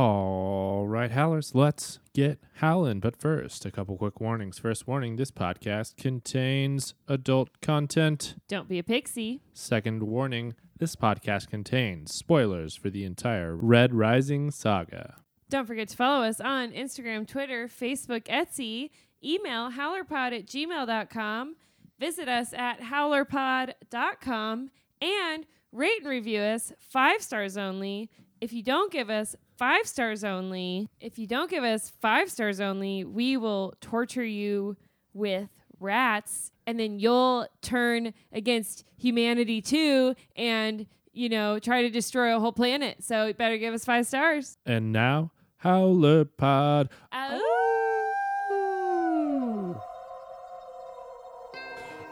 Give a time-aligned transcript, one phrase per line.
[0.00, 3.00] All right, howlers, let's get howling.
[3.00, 4.56] But first, a couple quick warnings.
[4.56, 8.36] First warning this podcast contains adult content.
[8.46, 9.40] Don't be a pixie.
[9.52, 15.16] Second warning this podcast contains spoilers for the entire Red Rising saga.
[15.50, 18.90] Don't forget to follow us on Instagram, Twitter, Facebook, Etsy,
[19.24, 21.56] email howlerpod at gmail.com,
[21.98, 24.70] visit us at howlerpod.com,
[25.02, 28.08] and rate and review us five stars only.
[28.40, 32.60] If you don't give us five stars only, if you don't give us five stars
[32.60, 34.76] only, we will torture you
[35.12, 35.48] with
[35.80, 42.40] rats and then you'll turn against humanity too and you know try to destroy a
[42.40, 46.88] whole planet so you better give us five stars And now, Howler Pod.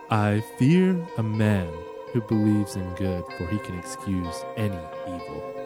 [0.09, 1.69] I fear a man
[2.13, 4.79] who believes in good, for he can excuse any
[5.09, 5.66] evil.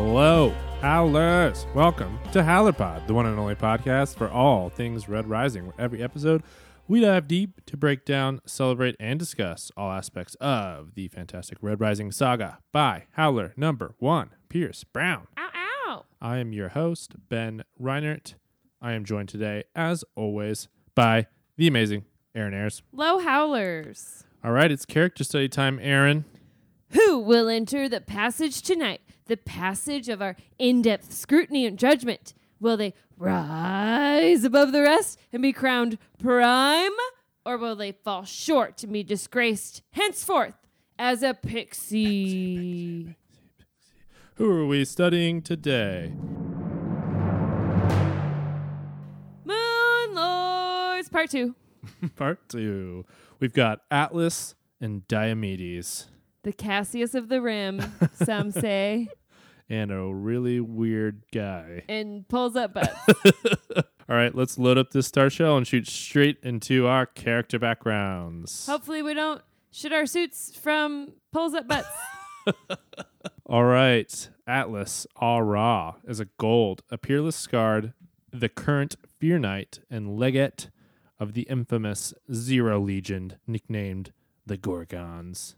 [0.00, 1.66] Hello, Howlers.
[1.74, 6.00] Welcome to HowlerPod, the one and only podcast for all things Red Rising, where every
[6.00, 6.44] episode
[6.86, 11.80] we dive deep to break down, celebrate, and discuss all aspects of the fantastic Red
[11.80, 15.26] Rising saga by Howler number one, Pierce Brown.
[15.36, 15.48] ow
[15.88, 18.34] ow I am your host, Ben Reinert.
[18.80, 22.04] I am joined today, as always, by the amazing
[22.36, 22.82] Aaron Ayers.
[22.92, 26.24] low howlers All right, it's character study time, Aaron.
[26.90, 32.34] who will enter the passage tonight the passage of our in-depth scrutiny and judgment.
[32.60, 36.92] Will they rise above the rest and be crowned prime?
[37.46, 40.56] Or will they fall short and be disgraced henceforth
[40.98, 43.16] as a pixie?
[44.34, 46.12] Who are we studying today?
[49.44, 51.54] moon lords part two.
[52.16, 53.04] Part two.
[53.40, 56.06] We've got Atlas and Diomedes,
[56.42, 59.08] the cassius of the rim some say
[59.70, 61.82] and a really weird guy.
[61.88, 62.96] and pulls up butts
[64.10, 68.66] All right, let's load up this star shell and shoot straight into our character backgrounds.
[68.66, 71.88] hopefully we don't shoot our suits from pulls up butts
[73.46, 77.92] All right, Atlas au Raa is a gold, a peerless scarred,
[78.32, 80.70] the current Fear Knight and legate
[81.18, 84.12] of the infamous Zero Legion, nicknamed
[84.46, 85.56] the Gorgons.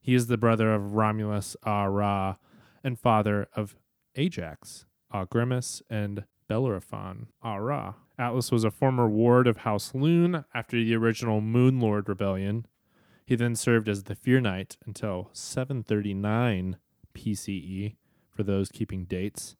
[0.00, 2.38] He is the brother of Romulus au Raa
[2.82, 3.76] and father of
[4.14, 7.96] Ajax, ah Agrimus, and Bellerophon ah Ara.
[8.18, 12.66] Atlas was a former ward of House Lune after the original Moon Lord Rebellion.
[13.24, 16.78] He then served as the Fear Knight until 739
[17.14, 17.96] PCE
[18.30, 19.56] for those keeping dates,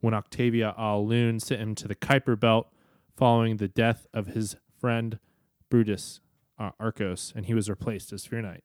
[0.00, 2.68] when Octavia au Lune sent him to the Kuiper Belt
[3.16, 5.18] following the death of his friend
[5.68, 6.20] Brutus
[6.58, 8.64] uh, Arcos, and he was replaced as Fear Knight.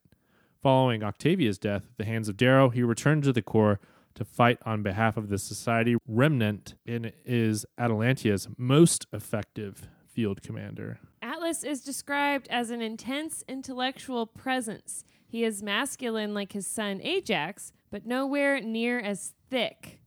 [0.60, 3.78] Following Octavia's death at the hands of Darrow, he returned to the Core
[4.14, 10.98] to fight on behalf of the Society Remnant and is Atalantia's most effective field commander.
[11.22, 15.04] Atlas is described as an intense intellectual presence.
[15.28, 20.00] He is masculine like his son Ajax, but nowhere near as thick.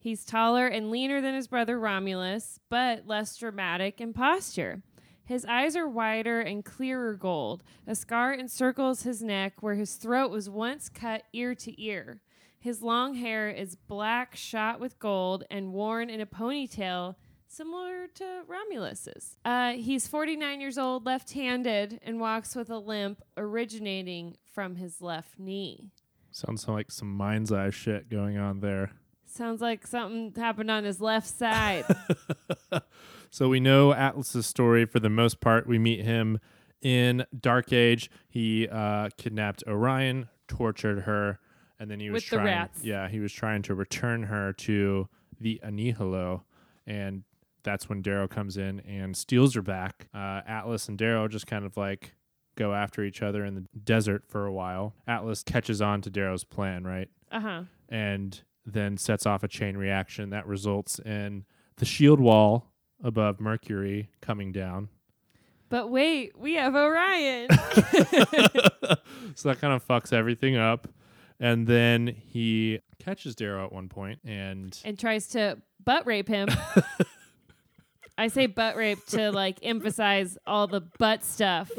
[0.00, 4.82] He's taller and leaner than his brother Romulus, but less dramatic in posture.
[5.30, 7.62] His eyes are wider and clearer gold.
[7.86, 12.20] A scar encircles his neck where his throat was once cut ear to ear.
[12.58, 17.14] His long hair is black, shot with gold, and worn in a ponytail
[17.46, 19.36] similar to Romulus's.
[19.44, 25.00] Uh, he's 49 years old, left handed, and walks with a limp originating from his
[25.00, 25.92] left knee.
[26.32, 28.90] Sounds like some mind's eye shit going on there.
[29.26, 31.84] Sounds like something happened on his left side.
[33.30, 35.66] So we know Atlas's story for the most part.
[35.66, 36.40] We meet him
[36.82, 38.10] in Dark Age.
[38.28, 41.38] He uh, kidnapped Orion, tortured her,
[41.78, 42.46] and then he was With the trying.
[42.46, 42.84] rats.
[42.84, 45.08] Yeah, he was trying to return her to
[45.40, 46.42] the Anihilo,
[46.86, 47.22] and
[47.62, 50.08] that's when Darrow comes in and steals her back.
[50.14, 52.14] Uh, Atlas and Darrow just kind of like
[52.56, 54.94] go after each other in the desert for a while.
[55.06, 57.08] Atlas catches on to Darrow's plan, right?
[57.30, 57.62] uh huh.
[57.88, 61.44] and then sets off a chain reaction that results in
[61.76, 62.66] the shield wall
[63.02, 64.88] above Mercury coming down.
[65.68, 67.48] But wait, we have Orion.
[69.34, 70.88] so that kind of fucks everything up.
[71.38, 76.48] And then he catches Darrow at one point and and tries to butt rape him.
[78.18, 81.70] I say butt rape to like emphasize all the butt stuff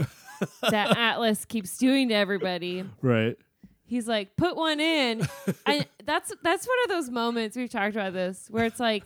[0.69, 2.83] that Atlas keeps doing to everybody.
[3.01, 3.37] right.
[3.85, 5.27] He's like, put one in.
[5.65, 9.03] and that's that's one of those moments we've talked about this where it's like,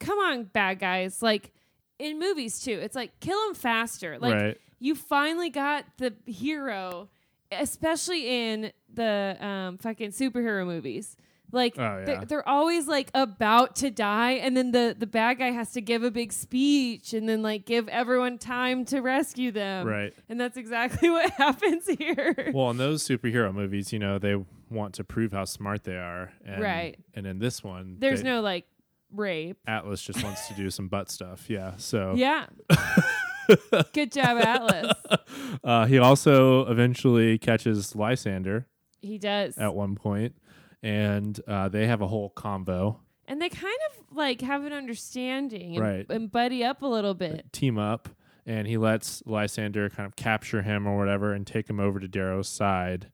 [0.00, 1.22] come on, bad guys.
[1.22, 1.52] Like,
[2.00, 2.72] in movies too.
[2.82, 4.18] It's like kill him faster.
[4.18, 4.60] Like right.
[4.78, 7.08] you finally got the hero,
[7.52, 11.16] especially in the um, fucking superhero movies.
[11.52, 12.04] Like Oh, yeah.
[12.04, 15.80] they're, they're always like about to die, and then the the bad guy has to
[15.80, 19.86] give a big speech, and then like give everyone time to rescue them.
[19.86, 20.14] Right.
[20.28, 22.52] And that's exactly what happens here.
[22.54, 24.36] Well, in those superhero movies, you know, they
[24.70, 26.32] want to prove how smart they are.
[26.46, 26.98] And, Right.
[27.14, 28.64] And in this one, There's they- no like
[29.12, 29.58] rape.
[29.66, 31.48] Atlas just wants to do some butt stuff.
[31.48, 31.72] Yeah.
[31.76, 32.46] So Yeah.
[33.92, 34.92] Good job, Atlas.
[35.64, 38.66] uh, he also eventually catches Lysander
[39.02, 39.58] He does.
[39.58, 40.36] at one point,
[40.82, 45.76] and uh, they have a whole convo, And they kind of like have an understanding
[45.76, 46.06] and, Right.
[46.08, 47.52] and buddy up a little bit.
[47.52, 48.08] team up,
[48.46, 52.06] and he lets Lysander kind of capture him or whatever and take him over to
[52.08, 53.10] Darrow's side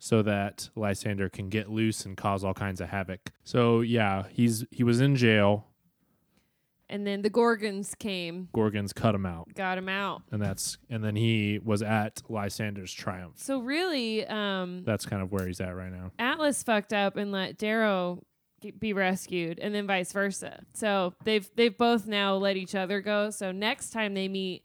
[0.00, 3.30] so that Lysander can get loose and cause all kinds of havoc.
[3.44, 5.66] So yeah, he's he was in jail.
[6.88, 9.54] And then the Gorgons came, Gorgons cut him out.
[9.54, 10.22] got him out.
[10.32, 13.34] And that's and then he was at Lysander's triumph.
[13.36, 16.10] So really, um, That's kind of where he's at right now.
[16.18, 18.24] Atlas fucked up and let Darrow
[18.78, 20.64] be rescued, and then vice versa.
[20.74, 23.30] So they've they've both now let each other go.
[23.30, 24.64] So next time they meet,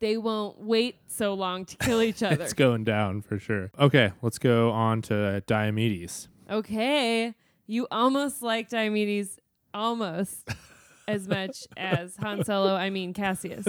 [0.00, 2.42] they won't wait so long to kill each other.
[2.42, 3.70] It's going down for sure.
[3.78, 6.28] Okay, let's go on to Diomedes.
[6.50, 7.34] okay,
[7.66, 9.38] you almost like Diomedes,
[9.74, 10.48] almost
[11.08, 12.74] as much as Han Solo.
[12.74, 13.66] I mean Cassius.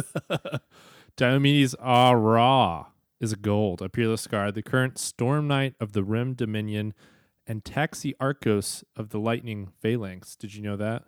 [1.18, 2.88] Diomedes ah, Ara
[3.20, 6.94] is a gold, a peerless scar, the current Storm Knight of the Rim Dominion,
[7.48, 10.36] and Taxiarchos of the Lightning Phalanx.
[10.36, 11.06] Did you know that?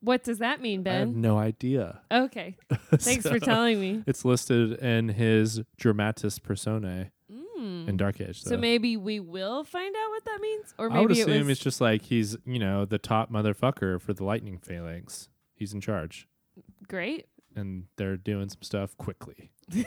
[0.00, 0.94] What does that mean, Ben?
[0.94, 2.00] I have no idea.
[2.10, 2.56] Okay,
[2.94, 4.02] thanks for telling me.
[4.06, 7.10] It's listed in his Dramatis Personae
[7.58, 7.88] Mm.
[7.88, 8.42] in Dark Age.
[8.42, 8.56] So though.
[8.58, 11.56] maybe we will find out what that means, or maybe I would it assume was
[11.56, 15.28] it's just like he's, you know, the top motherfucker for the Lightning Phalanx.
[15.54, 16.28] He's in charge,
[16.86, 19.50] great, and they're doing some stuff quickly.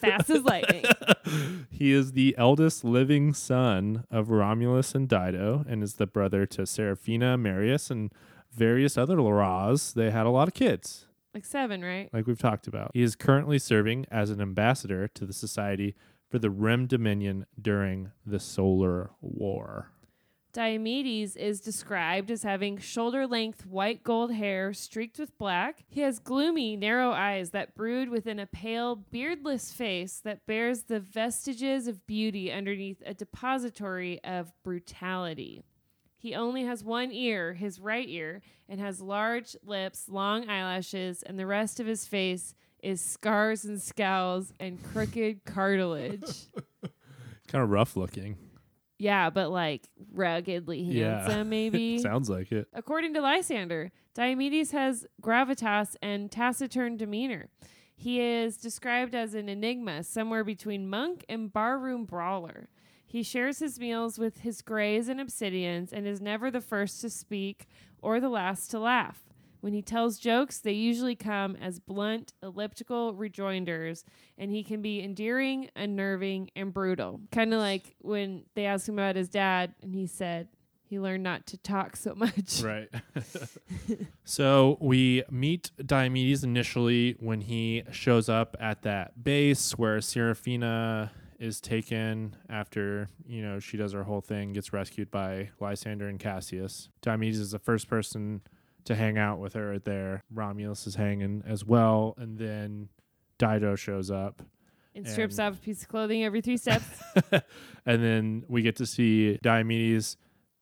[0.00, 0.84] fast as lightning.
[1.70, 6.66] he is the eldest living son of Romulus and Dido and is the brother to
[6.66, 8.10] Seraphina, Marius, and
[8.52, 9.94] various other Laras.
[9.94, 12.08] They had a lot of kids, Like seven, right?
[12.12, 12.90] like we've talked about.
[12.94, 15.94] He is currently serving as an ambassador to the Society
[16.28, 19.90] for the Rim Dominion during the Solar War.
[20.54, 25.84] Diomedes is described as having shoulder length white gold hair streaked with black.
[25.88, 31.00] He has gloomy, narrow eyes that brood within a pale, beardless face that bears the
[31.00, 35.62] vestiges of beauty underneath a depository of brutality.
[36.18, 41.38] He only has one ear, his right ear, and has large lips, long eyelashes, and
[41.38, 46.46] the rest of his face is scars and scowls and crooked cartilage.
[47.48, 48.36] Kind of rough looking.
[48.98, 51.20] Yeah, but like ruggedly Yeah.
[51.20, 51.98] handsome, maybe.
[52.02, 52.66] Sounds like it.
[52.72, 57.48] According to Lysander, Diomedes has gravitas and taciturn demeanor.
[57.94, 62.68] He is described as an enigma, somewhere between monk and barroom brawler.
[63.08, 67.08] He shares his meals with his grays and obsidians and is never the first to
[67.08, 67.66] speak
[68.02, 69.22] or the last to laugh.
[69.60, 74.04] When he tells jokes, they usually come as blunt, elliptical rejoinders,
[74.36, 77.22] and he can be endearing, unnerving, and brutal.
[77.32, 80.48] Kind of like when they asked him about his dad, and he said
[80.84, 82.62] he learned not to talk so much.
[82.62, 82.88] Right.
[84.24, 91.60] so we meet Diomedes initially when he shows up at that base where Seraphina is
[91.60, 96.88] taken after, you know, she does her whole thing, gets rescued by Lysander and Cassius.
[97.02, 98.40] Diomedes is the first person
[98.84, 100.24] to hang out with her there.
[100.32, 102.14] Romulus is hanging as well.
[102.18, 102.88] And then
[103.38, 104.42] Dido shows up.
[104.94, 106.84] And strips off a piece of clothing every three steps.
[107.86, 110.16] and then we get to see Diomedes'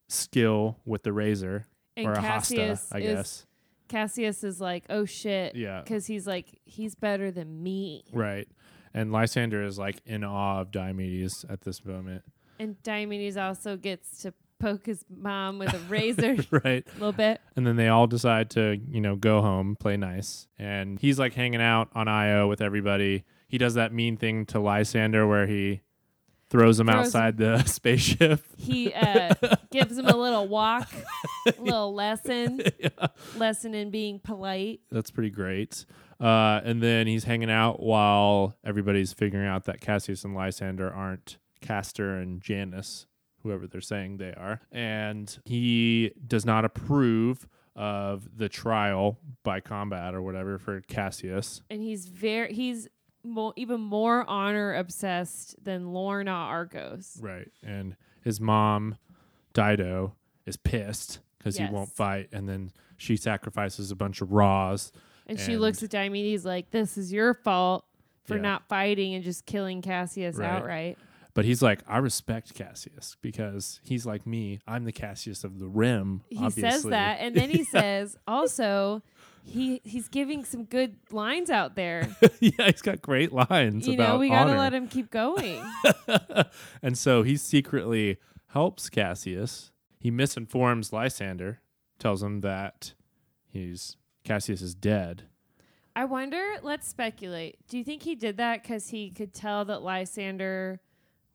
[0.08, 1.64] skill with the razor.
[1.96, 3.46] And or a hosta, I is guess.
[3.88, 5.80] Cassius is like, oh shit, Yeah.
[5.80, 8.04] because he's like, he's better than me.
[8.12, 8.48] Right.
[8.96, 12.22] And Lysander is like in awe of Diomedes at this moment.
[12.58, 16.82] And Diomedes also gets to poke his mom with a razor right.
[16.88, 17.42] a little bit.
[17.54, 20.48] And then they all decide to, you know, go home, play nice.
[20.58, 23.24] And he's like hanging out on Io with everybody.
[23.48, 25.82] He does that mean thing to Lysander where he
[26.48, 28.40] throws him Throws outside the spaceship.
[28.56, 29.34] He uh,
[29.70, 30.88] gives him a little walk,
[31.46, 32.60] a little lesson,
[33.36, 34.80] lesson in being polite.
[34.90, 35.84] That's pretty great.
[36.20, 41.36] Uh, and then he's hanging out while everybody's figuring out that Cassius and Lysander aren't
[41.60, 43.06] Castor and Janus,
[43.42, 44.60] whoever they're saying they are.
[44.72, 51.60] And he does not approve of the trial by combat or whatever for Cassius.
[51.68, 52.88] And he's very, he's
[53.26, 57.18] mo- even more honor obsessed than Lorn au Arcos.
[57.20, 57.50] Right.
[57.62, 58.96] And his mom,
[59.52, 60.14] Dido,
[60.46, 61.68] is pissed because Yes.
[61.68, 62.28] he won't fight.
[62.32, 64.92] And then she sacrifices a bunch of raws
[65.28, 67.84] And, she looks at Diomedes like, "This is your fault
[68.24, 68.42] for Yeah.
[68.42, 70.48] not fighting and just killing Cassius Right.
[70.48, 70.98] outright."
[71.34, 74.60] But he's like, I respect Cassius because he's like me.
[74.66, 76.22] I'm the Cassius of the Rim.
[76.30, 76.62] He obviously.
[76.70, 79.02] says that, and then he says also.
[79.48, 82.14] He he's giving some good lines out there.
[82.40, 85.62] yeah, he's got great lines you about know, we gotta let him keep going.
[86.82, 89.70] and so he secretly helps Cassius.
[90.00, 91.60] He misinforms Lysander,
[91.98, 92.94] tells him that
[93.46, 95.24] he's Cassius is dead.
[95.96, 97.56] I wonder, let's speculate.
[97.68, 100.78] Do you think he did that because he could tell that Lysander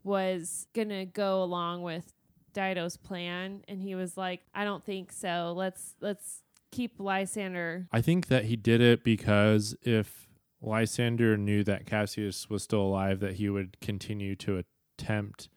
[0.03, 2.13] was to go along with
[2.53, 3.63] Dido's plan?
[3.67, 5.55] And he was like, I don't think so.
[5.57, 6.40] Let's, let's
[6.71, 7.87] keep Lysander.
[7.91, 10.27] I think that he did it because if
[10.61, 14.63] Lysander knew that Cassius was still alive, that he would continue to
[14.97, 15.49] attempt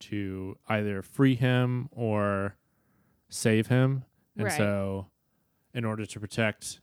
[0.00, 2.56] to either free him or
[3.28, 4.04] save him.
[4.36, 4.56] And Right.
[4.56, 5.10] so,
[5.72, 6.80] in order to protect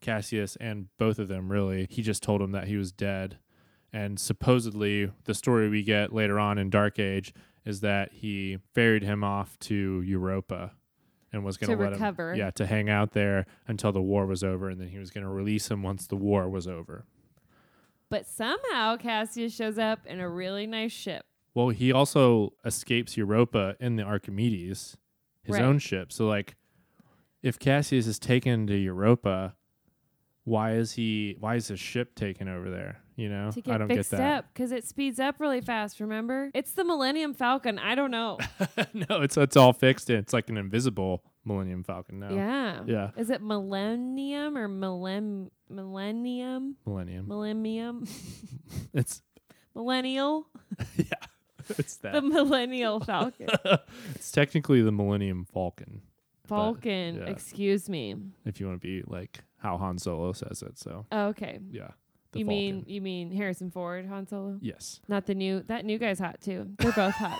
[0.00, 3.38] Cassius and both of them, really, he just told him that he was dead.
[3.92, 7.32] And supposedly, the story we get later on in Dark Age
[7.64, 10.72] is that he ferried him off to Europa
[11.32, 12.32] and was going To let recover.
[12.32, 15.10] him, yeah, to hang out there until the war was over, and then he was
[15.10, 17.04] going to release him once the war was over.
[18.10, 21.26] But somehow Cassius shows up in a really nice ship.
[21.54, 24.96] Well, he also escapes Europa in the Archimedes,
[25.42, 25.62] his Right.
[25.64, 26.12] own ship.
[26.12, 26.56] So, like,
[27.42, 29.54] if Cassius is taken to Europa,
[30.48, 31.36] why is he?
[31.40, 33.00] Why is his ship taken over there?
[33.16, 34.54] You know, To I don't fixed get that.
[34.54, 35.98] because it speeds up really fast.
[36.00, 37.78] Remember, it's the Millennium Falcon.
[37.78, 38.38] I don't know.
[38.94, 40.08] no, it's it's all fixed.
[40.08, 40.16] In.
[40.18, 42.30] It's like an invisible Millennium Falcon now.
[42.30, 47.26] Yeah, Yeah, Is it Millennium or Millenn Millennium Millennium.
[47.28, 48.06] Millennium
[48.94, 49.22] It's
[49.74, 50.46] Millennial?
[50.96, 51.04] yeah,
[51.70, 52.12] it's that.
[52.14, 53.48] The Millennial Falcon.
[54.14, 56.02] it's technically the Millennium Falcon,
[56.46, 57.16] Falcon.
[57.16, 57.24] yeah.
[57.24, 58.14] Excuse me.
[58.44, 60.78] if you want to be like how Han Solo says it.
[60.78, 61.58] So Oh, okay.
[61.70, 61.88] yeah,
[62.32, 62.46] the you Falcon.
[62.46, 64.58] mean you mean Harrison Ford, Han Solo?
[64.60, 65.00] yes?
[65.08, 65.62] Not the new.
[65.66, 66.68] That new guy's hot too.
[66.78, 67.38] They're both hot.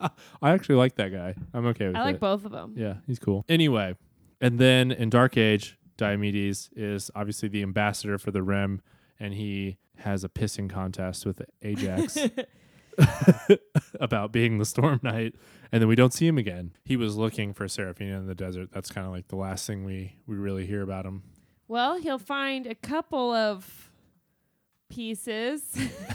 [0.42, 1.34] I actually like that guy.
[1.54, 2.00] I'm okay with that.
[2.00, 2.20] I like it.
[2.20, 2.74] both of them.
[2.76, 3.44] Yeah, he's cool.
[3.48, 3.96] Anyway,
[4.40, 8.80] and then in Dark Age, Diomedes is obviously the ambassador for the Rim,
[9.18, 12.16] and he has a pissing contest with Ajax
[14.00, 15.34] about being the Storm Knight,
[15.72, 16.72] and then we don't see him again.
[16.84, 18.70] He was looking for Seraphina in the desert.
[18.72, 21.22] That's kind of like the last thing we we really hear about him.
[21.70, 23.92] Well, he'll find a couple of
[24.88, 25.62] pieces.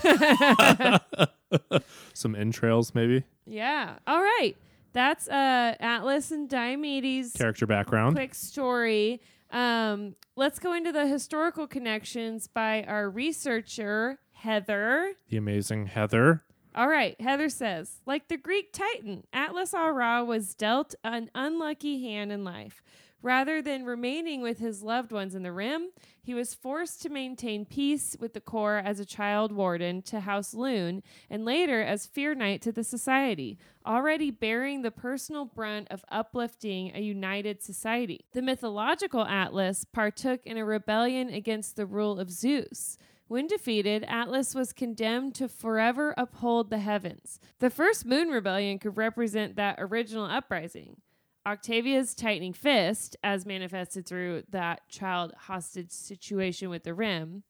[2.13, 3.95] Some entrails, maybe yeah.
[4.07, 4.55] All right.
[4.93, 7.37] That's uh Atlas and Diomedes.
[7.37, 8.15] character background.
[8.15, 9.21] quick story.
[9.51, 15.13] Um, let's go into the historical connections by our researcher, Heather.
[15.29, 16.43] The amazing Heather.
[16.73, 22.01] All right, Heather says, like the Greek Titan, Atlas au Raa was dealt an unlucky
[22.01, 22.83] hand in life.
[23.25, 25.89] Rather than remaining with his loved ones in the Rim,
[26.21, 30.53] he was forced to maintain peace with the Core as a child warden to House
[30.53, 36.05] Lune, and later as Fear Knight to the Society, already bearing the personal brunt of
[36.09, 38.25] uplifting a united society.
[38.33, 42.99] The mythological Atlas partook in a rebellion against the rule of Zeus.
[43.27, 47.39] When defeated, Atlas was condemned to forever uphold the heavens.
[47.57, 50.97] The first moon rebellion could represent that original uprising.
[51.45, 57.43] Octavia's tightening fist, as manifested through that child hostage situation with the Rim,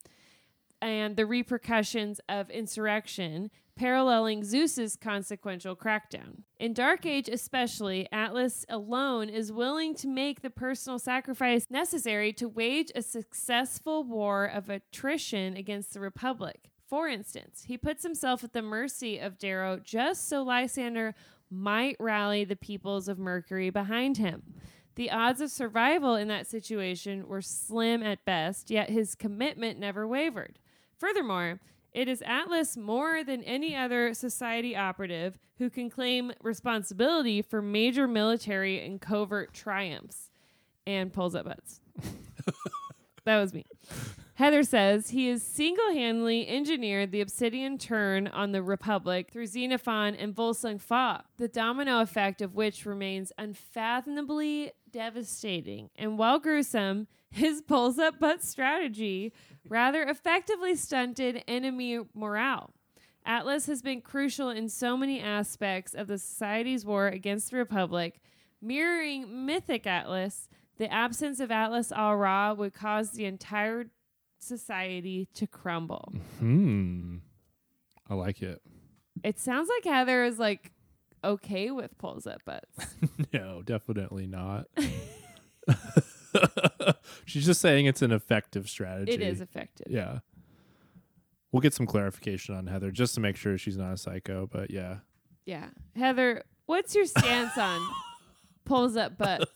[0.82, 6.44] and the repercussions of insurrection, paralleling Zeus's consequential crackdown.
[6.60, 12.50] In Dark Age, especially, Atlas alone is willing to make the personal sacrifice necessary to
[12.50, 16.72] wage a successful war of attrition against the Republic.
[16.88, 21.16] For instance, he puts himself at the mercy of Darrow just so Lysander
[21.50, 24.44] might rally the peoples of Mercury behind him.
[24.96, 30.08] The odds of survival in that situation were slim at best, yet his commitment never
[30.08, 30.58] wavered.
[30.98, 31.60] Furthermore,
[31.92, 38.08] it is Atlas more than any other society operative who can claim responsibility for major
[38.08, 40.30] military and covert triumphs
[40.86, 41.80] and pulls up butts.
[43.26, 43.66] that was me.
[44.36, 50.14] Heather says he has single handedly engineered the obsidian turn on the Republic through Xenophon
[50.14, 55.90] and Volsung Fa, the domino effect of which remains unfathomably devastating.
[55.96, 59.32] And while gruesome, his pulls up butt strategy
[59.70, 62.74] rather effectively stunted enemy morale.
[63.26, 68.20] Atlas has been crucial in so many aspects of the society's war against the Republic.
[68.62, 73.86] Mirroring mythic Atlas, the absence of Atlas au Raa would cause the entire
[74.46, 76.14] society to crumble.
[76.40, 77.18] Hmm.
[78.10, 78.62] I like it.
[79.24, 80.72] It sounds like Heather is like
[81.24, 82.96] okay with pulls up butts.
[83.34, 84.68] no, definitely not.
[87.26, 89.14] She's just saying it's an effective strategy.
[89.14, 89.88] It is effective.
[89.90, 90.20] Yeah.
[91.52, 94.70] We'll get some clarification on Heather just to make sure she's not a psycho, but
[94.72, 94.98] yeah.
[95.46, 95.70] Yeah.
[95.96, 97.82] Heather, what's your stance on
[98.66, 99.48] pulls up butt?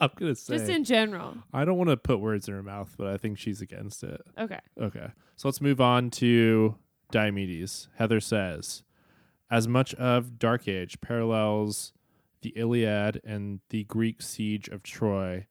[0.02, 1.36] I'm to say Just in general.
[1.52, 4.20] I don't want to put words in her mouth, but I think she's against it.
[4.38, 4.60] Okay.
[4.80, 5.08] Okay.
[5.36, 6.76] So let's move on to
[7.12, 7.88] Diomedes.
[7.96, 8.82] Heather says,
[9.50, 11.92] as much of Dark Age parallels
[12.42, 15.46] the Iliad and the Greek siege of Troy,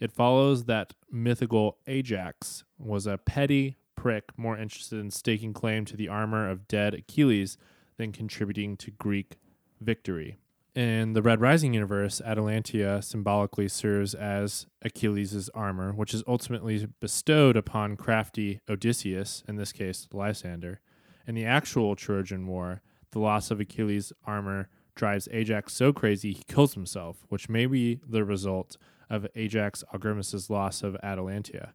[0.00, 5.96] it follows that mythical Ajax was a petty prick more interested in staking claim to
[5.96, 7.56] the armor of dead Achilles
[7.96, 9.36] than contributing to Greek
[9.80, 10.36] victory.
[10.74, 17.56] In the Red Rising universe, Atalantia symbolically serves as Achilles' armor, which is ultimately bestowed
[17.56, 20.80] upon crafty Odysseus, in this case, Lysander.
[21.28, 26.42] In the actual Trojan War, the loss of Achilles' armor drives Ajax so crazy he
[26.48, 28.76] kills himself, which may be the result
[29.08, 31.70] of Ajax au Grimmus' loss of Atalantia.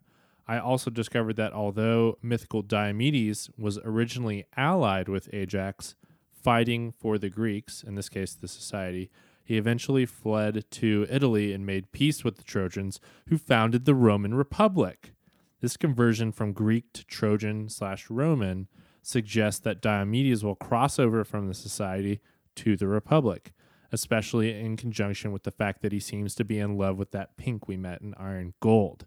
[0.46, 5.94] I also discovered that although mythical Diomedes was originally allied with Ajax,
[6.42, 9.10] fighting for the Greeks, in this case the society,
[9.44, 14.34] he eventually fled to Italy and made peace with the Trojans, who founded the Roman
[14.34, 15.12] Republic.
[15.60, 18.68] This conversion from Greek to Trojan slash Roman
[19.02, 22.20] suggests that Diomedes will cross over from the society
[22.56, 23.52] to the Republic,
[23.92, 27.36] especially in conjunction with the fact that he seems to be in love with that
[27.36, 29.06] pink we met in Iron Gold.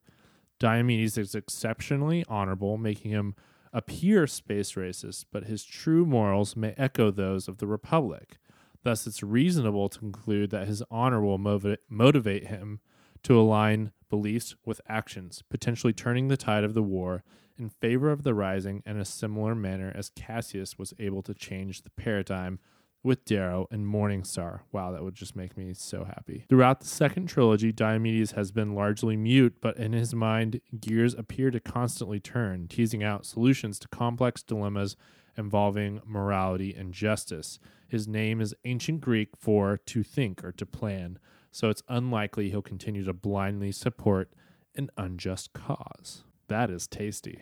[0.59, 3.35] Diomedes is exceptionally honorable, making him
[3.73, 8.37] appear space racist, but his true morals may echo those of the Republic.
[8.83, 12.79] Thus, it's reasonable to conclude that his honor will movi- motivate him
[13.23, 17.23] to align beliefs with actions, potentially turning the tide of the war
[17.57, 21.81] in favor of the rising in a similar manner as Cassius was able to change
[21.81, 22.59] the paradigm
[23.03, 24.61] with Darrow and Morningstar.
[24.71, 26.45] Wow, that would just make me so happy.
[26.47, 31.51] Throughout the second trilogy, Diomedes has been largely mute, but in his mind, gears appear
[31.51, 34.95] to constantly turn, teasing out solutions to complex dilemmas
[35.37, 37.59] involving morality and justice.
[37.87, 41.19] His name is ancient Greek for to think or to plan,
[41.51, 44.31] so it's unlikely he'll continue to blindly support
[44.75, 46.23] an unjust cause.
[46.47, 47.41] That is tasty.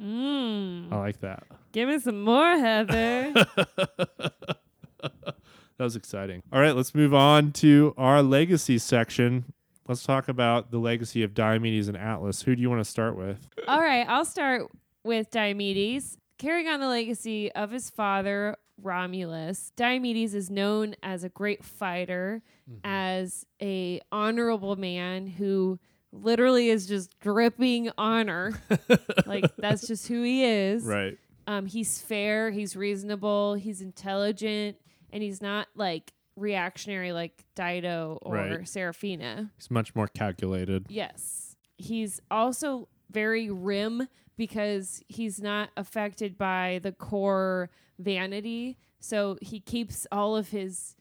[0.00, 0.92] Mmm.
[0.92, 1.44] I like that.
[1.72, 3.32] Give me some more, Heather.
[5.76, 6.40] That was exciting.
[6.52, 9.52] All right, let's move on to our legacy section.
[9.88, 12.42] Let's talk about the legacy of Diomedes and Atlas.
[12.42, 13.48] Who do you want to start with?
[13.66, 14.70] All right, I'll start
[15.02, 16.16] with Diomedes.
[16.38, 22.42] Carrying on the legacy of his father, Romulus, Diomedes is known as a great fighter,
[22.84, 25.78] as a honorable man who
[26.12, 28.60] literally is just dripping honor.
[29.26, 30.84] like that's just who he is.
[30.84, 31.18] Right.
[31.46, 34.76] Um, he's fair, he's reasonable, he's intelligent,
[35.14, 38.68] and he's not like reactionary like Dido or Right.
[38.68, 39.50] Seraphina.
[39.56, 40.86] He's much more calculated.
[40.90, 41.56] Yes.
[41.78, 48.76] He's also very rim because he's not affected by the core vanity.
[48.98, 50.96] So he keeps all of his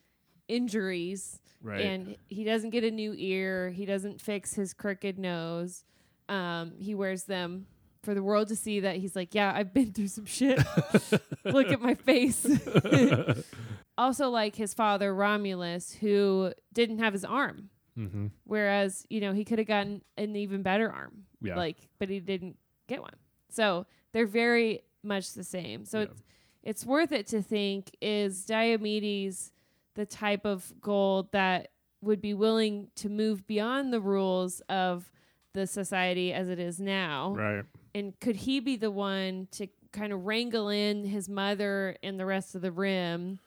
[0.47, 1.82] injuries Right.
[1.82, 3.69] and he doesn't get a new ear.
[3.71, 5.84] He doesn't fix his crooked nose.
[6.30, 7.65] Um, he wears them
[8.04, 10.60] for the world to see that he's like, yeah, I've been through some shit.
[11.46, 12.46] Look at my face.
[13.98, 17.70] also, like his father Romulus, who didn't have his arm.
[17.98, 18.28] mm-hmm.
[18.44, 21.24] Whereas, you know, he could have gotten an even better arm.
[21.42, 21.56] Yeah.
[21.56, 23.16] Like, but he didn't get one.
[23.50, 25.86] So they're very much the same.
[25.86, 26.06] So Yeah.
[26.06, 26.22] it's
[26.63, 29.52] it's worth it to think is Diomedes
[29.96, 31.70] the type of gold that
[32.02, 35.12] would be willing to move beyond the rules of
[35.54, 37.34] the society as it is now?
[37.36, 37.63] right.
[37.95, 42.25] And could he be the one to kind of wrangle in his mother and the
[42.25, 43.39] rest of the rim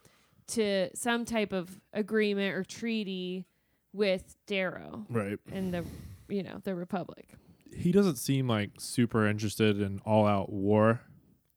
[0.49, 3.45] to some type of agreement or treaty
[3.93, 5.39] with Darrow Right.
[5.51, 5.85] and the
[6.29, 7.29] you know the Republic?
[7.75, 11.01] He doesn't seem like super interested in all out war.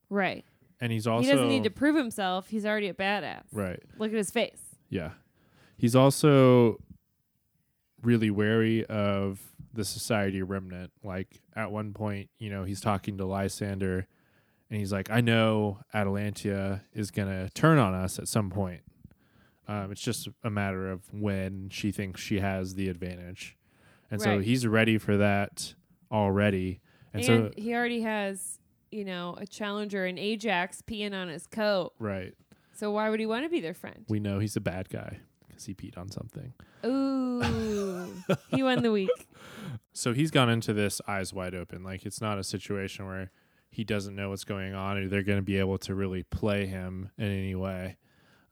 [0.10, 0.44] Right.
[0.82, 2.48] And he's also he doesn't need to prove himself.
[2.50, 3.44] He's already a badass.
[3.52, 3.82] Right.
[4.00, 4.62] Look at his face.
[4.90, 5.12] Yeah.
[5.78, 6.80] He's also
[8.02, 9.40] really wary of
[9.74, 10.92] the society remnant.
[11.04, 14.08] Like at one point, you know, he's talking to Lysander
[14.70, 18.82] and he's like, I know Atalantia is going to turn on us at some point.
[19.68, 23.56] Um, it's just a matter of when she thinks she has the advantage.
[24.12, 25.76] And so he's ready for that
[26.12, 26.82] already.
[27.14, 28.58] And, And, so, he already has,
[28.92, 31.94] you know, a challenger in Ajax peeing on his coat.
[32.00, 32.34] right.
[32.74, 34.06] So why would he want to be their friend?
[34.08, 36.54] We know he's a bad guy because he peed on something.
[36.86, 38.14] Ooh.
[38.52, 39.10] he won the week.
[40.00, 41.84] So he's gone into this eyes wide open.
[41.84, 43.32] Like it's not a situation where
[43.70, 46.68] he doesn't know what's going on or they're going to be able to really play
[46.68, 47.98] him in any way.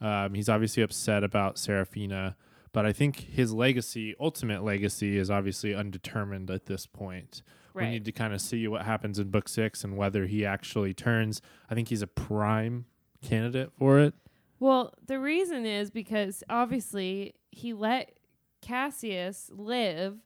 [0.01, 2.35] Um, he's obviously upset about Seraphina,
[2.73, 7.43] But I think his legacy, ultimate legacy, is obviously undetermined at this point.
[7.73, 10.93] We need to kind of see what happens in book six and whether he actually
[10.93, 11.41] turns.
[11.69, 12.87] I think he's a prime
[13.21, 14.15] candidate for it.
[14.59, 18.17] Well, the reason is because obviously he let
[18.61, 20.17] Cassius live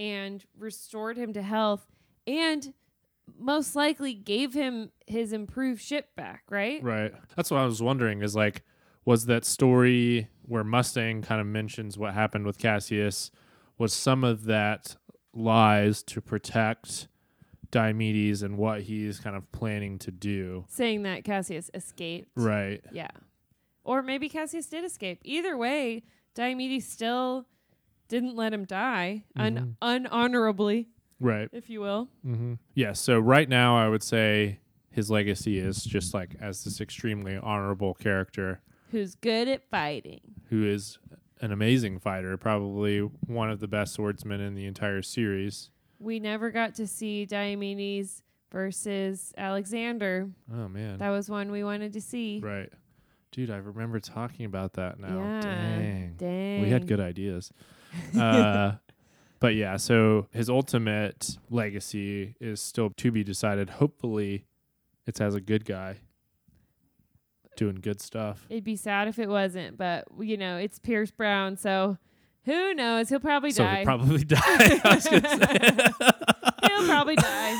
[0.00, 1.86] and restored him to health
[2.26, 2.72] and
[3.38, 6.82] most likely gave him his improved ship back, right?
[6.82, 7.12] Right.
[7.36, 8.62] That's what I was wondering is like,
[9.04, 13.30] was that story where Mustang kind of mentions what happened with Cassius,
[13.76, 14.96] was some of that
[15.34, 17.06] lies to protect
[17.70, 20.64] Diomedes and what he's kind of planning to do?
[20.68, 22.30] Saying that Cassius escaped.
[22.36, 22.82] Right.
[22.90, 23.10] Yeah.
[23.84, 25.20] Or maybe Cassius did escape.
[25.24, 27.46] Either way, Diomedes still
[28.10, 30.86] didn't let him die un- unhonorably,
[31.18, 31.48] Right.
[31.52, 32.08] if you will.
[32.26, 32.54] Mm-hmm.
[32.74, 32.92] Yeah.
[32.92, 34.58] So right now, I would say
[34.90, 40.20] his legacy is just like as this extremely honorable character Who's good at fighting.
[40.50, 40.98] who is
[41.40, 45.70] an amazing fighter, probably one of the best swordsmen in the entire series.
[45.98, 50.28] We never got to see Diomedes versus Alexander.
[50.52, 50.98] Oh man.
[50.98, 52.40] That was one we wanted to see.
[52.42, 52.70] Right.
[53.32, 55.16] Dude, I remember talking about that now.
[55.16, 55.40] Yeah.
[55.40, 56.14] Dang.
[56.16, 56.62] Dang.
[56.62, 57.52] We had good ideas.
[58.18, 58.72] Uh,
[59.40, 63.70] but yeah, so his ultimate legacy is still to be decided.
[63.70, 64.44] Hopefully,
[65.06, 65.98] it's as a good guy
[67.56, 68.46] doing good stuff.
[68.48, 71.98] It'd be sad if it wasn't, but you know, it's Pierce Brown, so
[72.44, 73.08] who knows?
[73.08, 73.76] He'll probably so die.
[73.78, 74.38] he'll probably die.
[74.84, 76.08] I was gonna say.
[76.68, 77.56] He'll probably die.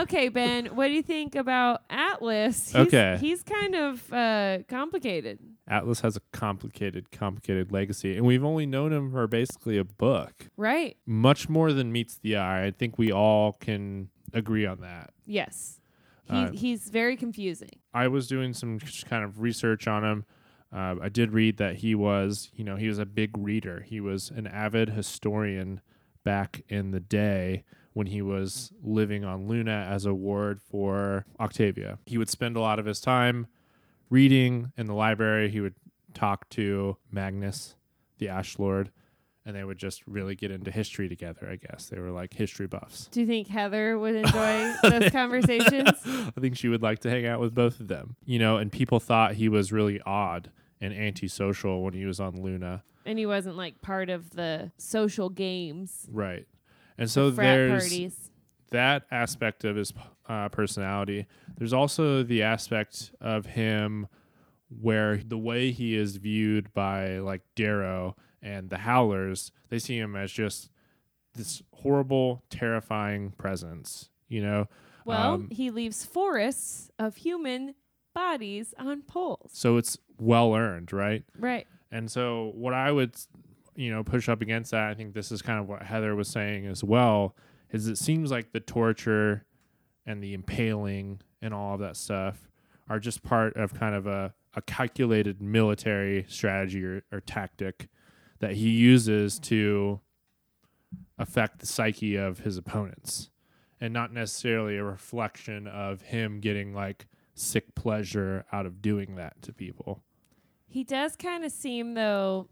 [0.00, 2.66] okay, Ben, what do you think about Atlas?
[2.72, 3.16] He's, Okay.
[3.20, 5.38] He's kind of uh, complicated.
[5.68, 10.48] Atlas has a complicated, complicated legacy, and we've only known him for basically a book.
[10.56, 10.96] Right?
[11.06, 12.66] Much more than meets the eye.
[12.66, 15.10] I think we all can agree on that.
[15.24, 15.80] Yes.
[16.24, 17.70] He, Uh, he's very confusing.
[17.94, 20.24] I was doing some kind of research on him.
[20.72, 23.84] Uh, I did read that he was, you know, he was a big reader.
[23.86, 25.80] He was an avid historian
[26.24, 31.98] back in the day when he was living on Luna as a ward for Octavia.
[32.06, 33.48] He would spend a lot of his time
[34.08, 35.50] reading in the library.
[35.50, 35.74] He would
[36.14, 37.76] talk to Magnus,
[38.18, 38.90] the Ash Lord,
[39.44, 41.86] and they would just really get into history together, I guess.
[41.86, 43.08] They were like history buffs.
[43.10, 45.90] Do you think Heather would enjoy those conversations?
[46.06, 48.16] I think she would like to hang out with both of them.
[48.24, 50.50] You know, and people thought he was really odd
[50.82, 52.82] and antisocial when he was on Luna.
[53.06, 56.46] And he wasn't like part of the social games, Right.
[56.98, 58.30] And so frat there's parties.
[58.70, 59.92] that aspect of his
[60.28, 61.26] uh, personality.
[61.56, 64.06] There's also the aspect of him
[64.68, 70.14] where the way he is viewed by like Darrow and the Howlers, they see him
[70.16, 70.70] as just
[71.34, 74.10] this horrible, terrifying presence.
[74.28, 74.68] You know,
[75.04, 77.74] Well, um, he leaves forests of human
[78.14, 79.50] bodies on poles.
[79.54, 81.24] so it's well earned, right?
[81.38, 81.66] Right.
[81.90, 83.14] And so what I would,
[83.76, 86.28] you know, push up against that, I think this is kind of what Heather was
[86.28, 87.36] saying as well,
[87.70, 89.44] is it seems like the torture
[90.06, 92.48] and the impaling and all of that stuff
[92.88, 97.88] are just part of kind of a, a calculated military strategy or, or tactic
[98.40, 100.00] that he uses to
[101.18, 103.30] affect the psyche of his opponents
[103.80, 109.40] and not necessarily a reflection of him getting like sick pleasure out of doing that
[109.42, 110.02] to people.
[110.72, 112.48] He does kind of seem though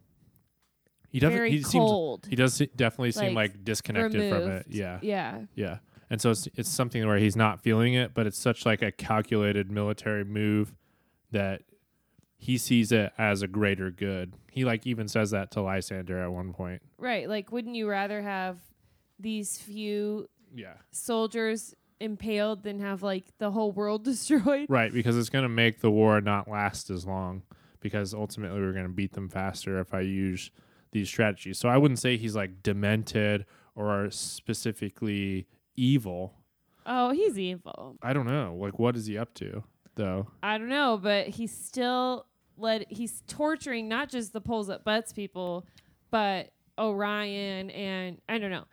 [1.09, 1.37] He doesn't.
[1.37, 1.73] very he seems.
[1.73, 2.27] cold.
[2.29, 4.45] He does se- definitely seem Like, like disconnected from it.
[4.47, 4.65] removed.
[4.69, 5.41] Yeah, yeah.
[5.55, 5.79] yeah.
[6.11, 8.91] And so it's it's something where he's not feeling it, but it's such like a
[8.93, 10.75] calculated military move
[11.31, 11.63] that
[12.37, 14.35] he sees it as a greater good.
[14.51, 16.83] He like even says that to Lysander at one point.
[16.99, 17.29] Right.
[17.29, 18.59] Like wouldn't you rather have
[19.19, 20.75] these few Yeah.
[20.91, 24.67] soldiers impaled than have like the whole world destroyed?
[24.69, 27.43] Right, because it's going to make the war not last as long
[27.81, 30.51] because ultimately we're going to beat them faster if I use
[30.93, 31.59] these strategies.
[31.59, 36.35] So I wouldn't say he's like demented or specifically evil.
[36.87, 37.97] Oh, he's evil.
[38.03, 38.57] I don't know.
[38.61, 39.65] Like what is he up to
[39.95, 40.29] though?
[40.43, 45.13] I don't know, but he's still let he's torturing not just the poles that butts
[45.13, 45.67] people,
[46.11, 48.65] but Orion and I don't know.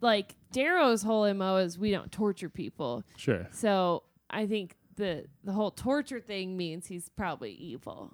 [0.00, 3.02] Like Darrow's whole MO is we don't torture people.
[3.16, 3.46] Sure.
[3.50, 8.12] So I think the the whole torture thing means he's probably evil.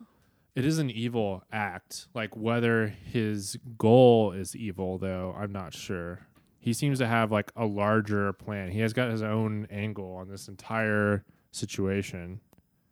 [0.54, 2.08] It is an evil act.
[2.14, 6.26] Like whether his goal is evil though, I'm not sure.
[6.58, 8.70] He seems to have like a larger plan.
[8.70, 12.40] He has got his own angle on this entire situation.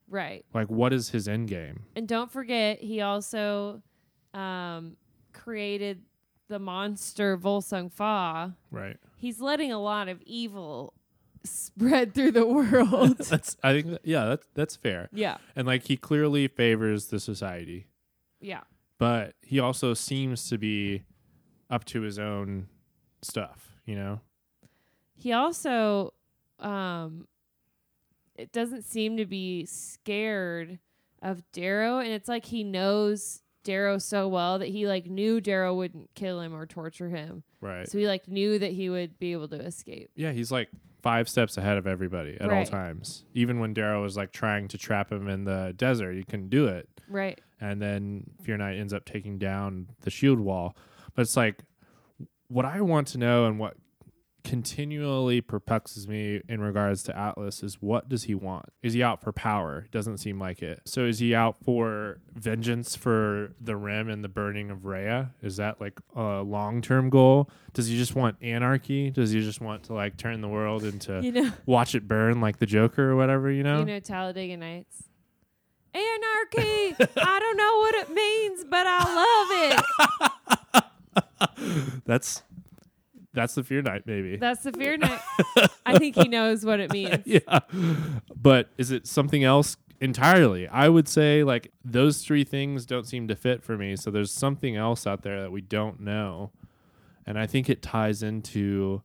[0.08, 0.44] Right.
[0.54, 1.84] Like what is his end game?
[1.94, 3.82] And don't forget he also
[4.32, 4.96] um
[5.32, 6.02] created
[6.48, 8.56] the monster Volsung Fa.
[8.70, 8.96] Right.
[9.16, 10.94] He's letting a lot of evil
[11.44, 13.18] spread through the world.
[13.30, 15.08] That's I think that, yeah, that's that's fair.
[15.12, 15.38] yeah.
[15.56, 17.86] And like he clearly favors the society.
[18.40, 18.60] Yeah.
[18.98, 21.02] but he also seems to be
[21.68, 22.68] up to his own
[23.22, 24.20] stuff, you know?
[25.16, 26.14] He also
[26.58, 27.26] um
[28.36, 30.78] it doesn't seem to be scared
[31.22, 35.74] of Darrow and it's like he knows Darrow so well that he like knew Darrow
[35.74, 37.42] wouldn't kill him or torture him.
[37.60, 37.86] Right.
[37.86, 40.10] So he like knew that he would be able to escape.
[40.16, 40.70] Yeah, he's like
[41.02, 42.66] five steps ahead of everybody at all Right.
[42.66, 43.24] times.
[43.34, 46.66] Even when Darrow was like trying to trap him in the desert, he couldn't do
[46.66, 46.88] it.
[47.08, 47.40] Right.
[47.60, 50.76] And then Fear Knight ends up taking down the shield wall.
[51.14, 51.62] But it's like
[52.48, 53.76] what I want to know and what
[54.44, 58.66] continually perplexes me in regards to Atlas is what does he want?
[58.82, 59.86] Is he out for power?
[59.90, 60.80] Doesn't seem like it.
[60.84, 65.32] So is he out for vengeance for the Rim and the burning of Rhea?
[65.42, 67.50] Is that like a long term goal?
[67.72, 69.10] Does he just want anarchy?
[69.10, 72.40] Does he just want to like turn the world into You know watch it burn
[72.40, 73.80] like the Joker or whatever, you know?
[73.80, 75.04] you know Talladega Nights.
[75.92, 76.96] Anarchy.
[77.16, 80.84] I don't know what it means, but I love
[81.56, 82.00] it.
[82.06, 82.42] that's
[83.32, 84.36] that's the Fear night, maybe.
[84.36, 85.20] That's the fear night.
[85.86, 87.18] I think he knows what it means.
[87.24, 87.60] yeah.
[88.34, 90.66] But is it something else entirely?
[90.68, 93.96] I would say like those three things don't seem to fit for me.
[93.96, 96.50] So there's something else out there that we don't know.
[97.26, 99.02] And I think it ties into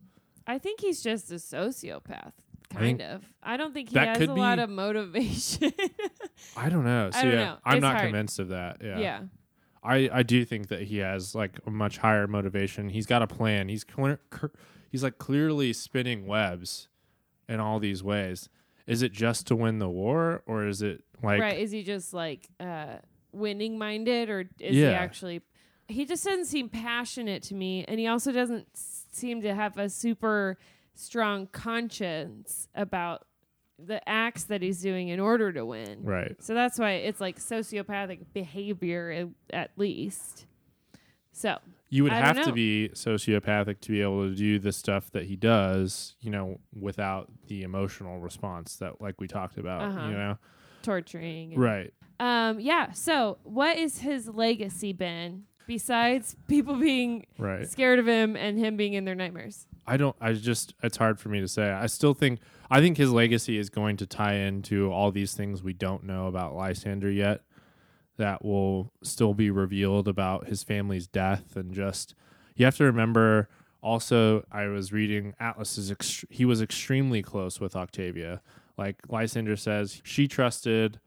[0.47, 2.33] I think he's just a sociopath,
[2.71, 3.23] I kind of.
[3.41, 5.73] I don't think he has a lot of motivation.
[6.57, 7.09] I don't know.
[7.13, 7.57] I don't yeah, know.
[7.65, 8.05] I'm It's not hard.
[8.07, 8.77] convinced of that.
[8.83, 8.99] Yeah.
[8.99, 9.19] yeah.
[9.85, 12.89] I, I do think that he has like a much higher motivation.
[12.89, 13.69] He's got a plan.
[13.69, 14.51] He's clear, cur-
[14.91, 16.87] he's like clearly spinning webs
[17.47, 18.49] in all these ways.
[18.87, 21.57] Is it just to win the war or is it like right.
[21.59, 22.97] Is he just like uh,
[23.31, 25.41] winning minded or is he actually.
[25.87, 27.85] He just doesn't seem passionate to me.
[27.87, 30.57] And he also doesn't s- seem to have a super
[30.95, 33.23] strong conscience about
[33.77, 35.99] the acts that he's doing in order to win.
[36.03, 36.35] right?
[36.41, 40.45] So that's why it's like sociopathic behavior at least.
[41.33, 41.57] So
[41.89, 45.25] You would I have to be sociopathic to be able to do the stuff that
[45.25, 50.07] he does, you know, without the emotional response that like we talked about, Uh-huh.
[50.07, 50.37] you know.
[50.81, 51.55] torturing.
[51.59, 51.93] Right.
[52.19, 52.59] Um.
[52.61, 52.91] Yeah.
[52.93, 57.67] So what is his legacy been besides people being Right.
[57.67, 59.67] scared of him and him being in their nightmares?
[59.87, 61.71] I don't I just it's hard for me to say.
[61.71, 65.63] I still think I think his legacy is going to tie into all these things
[65.63, 67.41] we don't know about Lysander yet
[68.17, 72.15] that will still be revealed about his family's death and just
[72.55, 73.49] you have to remember
[73.81, 78.41] also I was reading Atlas is ext- he was extremely close with Octavia.
[78.77, 80.99] Like Lysander says she trusted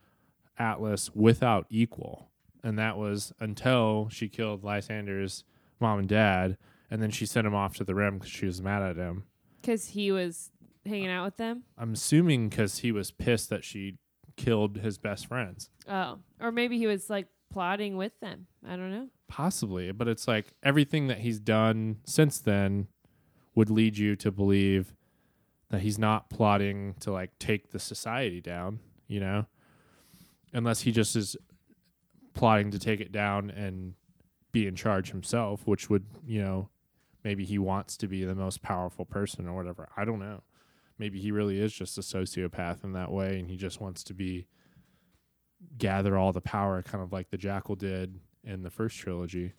[0.58, 2.28] Atlas without equal.
[2.62, 5.44] And that was until she killed Lysander's
[5.80, 6.56] mom and dad
[6.90, 9.24] and then she sent him off to the rim because she was mad at him.
[9.61, 10.51] Because he was
[10.87, 11.64] hanging out with them.
[11.77, 13.98] I'm assuming because he was pissed that she
[14.37, 15.68] killed his best friends.
[15.88, 18.46] Oh, or maybe he was like plotting with them.
[18.66, 19.09] I don't know.
[19.29, 22.88] Possibly, but it's like everything that he's done since then
[23.55, 24.94] would lead you to believe
[25.70, 29.46] that he's not plotting to like take the society down, you know?
[30.55, 31.37] Unless he just is
[32.33, 33.94] plotting to take it down and
[34.53, 36.70] be in charge himself, which would, you know,
[37.24, 39.88] maybe he wants to be the most powerful person or whatever.
[39.96, 40.42] I don't know.
[40.98, 44.14] Maybe he really is just a sociopath in that way and he just wants to
[44.14, 44.46] be
[45.76, 49.52] gather all the power kind of like the jackal did in the first trilogy.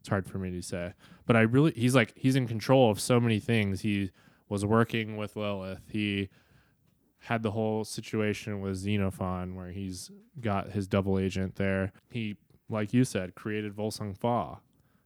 [0.00, 0.94] It's hard for me to say.
[1.26, 3.82] But I really he's like he's in control of so many things.
[3.82, 4.10] He
[4.48, 5.82] was working with Lilith.
[5.88, 6.28] He
[7.20, 10.10] had the whole situation with Xenophon where he's
[10.40, 11.92] got his double agent there.
[12.10, 12.36] He
[12.68, 14.60] like you said created Volsung Fa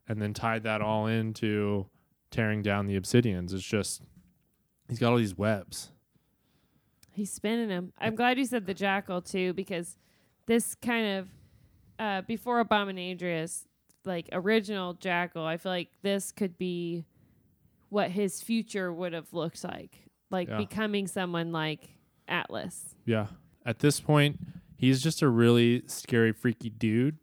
[0.08, 1.86] and then tied that all into
[2.30, 3.52] tearing down the obsidians.
[3.52, 4.02] It's just
[4.88, 5.90] he's got all these webs.
[7.12, 7.92] He's spinning him.
[7.98, 9.96] I'm glad you said the jackal too, because
[10.46, 11.28] this kind of
[11.98, 13.64] uh, before Abominadrius,
[14.04, 17.06] like original jackal, I feel like this could be
[17.88, 19.96] what his future would have looked like,
[20.30, 20.58] like Yeah.
[20.58, 21.88] becoming someone like
[22.28, 22.94] Atlas.
[23.06, 23.28] Yeah.
[23.64, 24.38] At this point,
[24.76, 27.16] he's just a really scary freaky dude.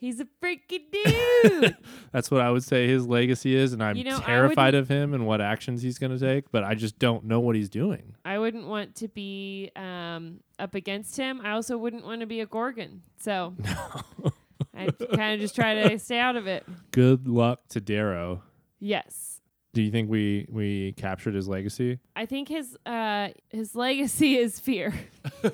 [0.00, 1.76] He's a freaky dude.
[2.12, 4.88] That's what I would say his legacy is, and I'm You know, I terrified of
[4.88, 7.68] him and what actions he's going to take, but I just don't know what he's
[7.68, 8.14] doing.
[8.24, 11.42] I wouldn't want to be um, up against him.
[11.44, 13.02] I also wouldn't want to be a Gorgon.
[13.18, 13.54] So
[14.74, 16.64] I kind of just try to stay out of it.
[16.92, 18.42] Good luck to Darrow.
[18.78, 19.42] Yes.
[19.74, 21.98] Do you think we we captured his legacy?
[22.16, 24.94] I think his uh his legacy is fear.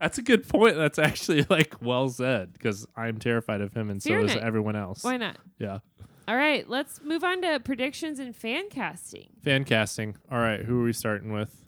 [0.00, 0.76] That's a good point.
[0.76, 4.76] That's actually like well said because I'm terrified of him, and Fear so is everyone
[4.76, 5.04] else.
[5.04, 5.36] Why not?
[5.58, 5.80] Yeah.
[6.26, 9.30] All right, let's move on to predictions and fan casting.
[9.42, 10.16] Fan casting.
[10.30, 11.64] All right, who are we starting with?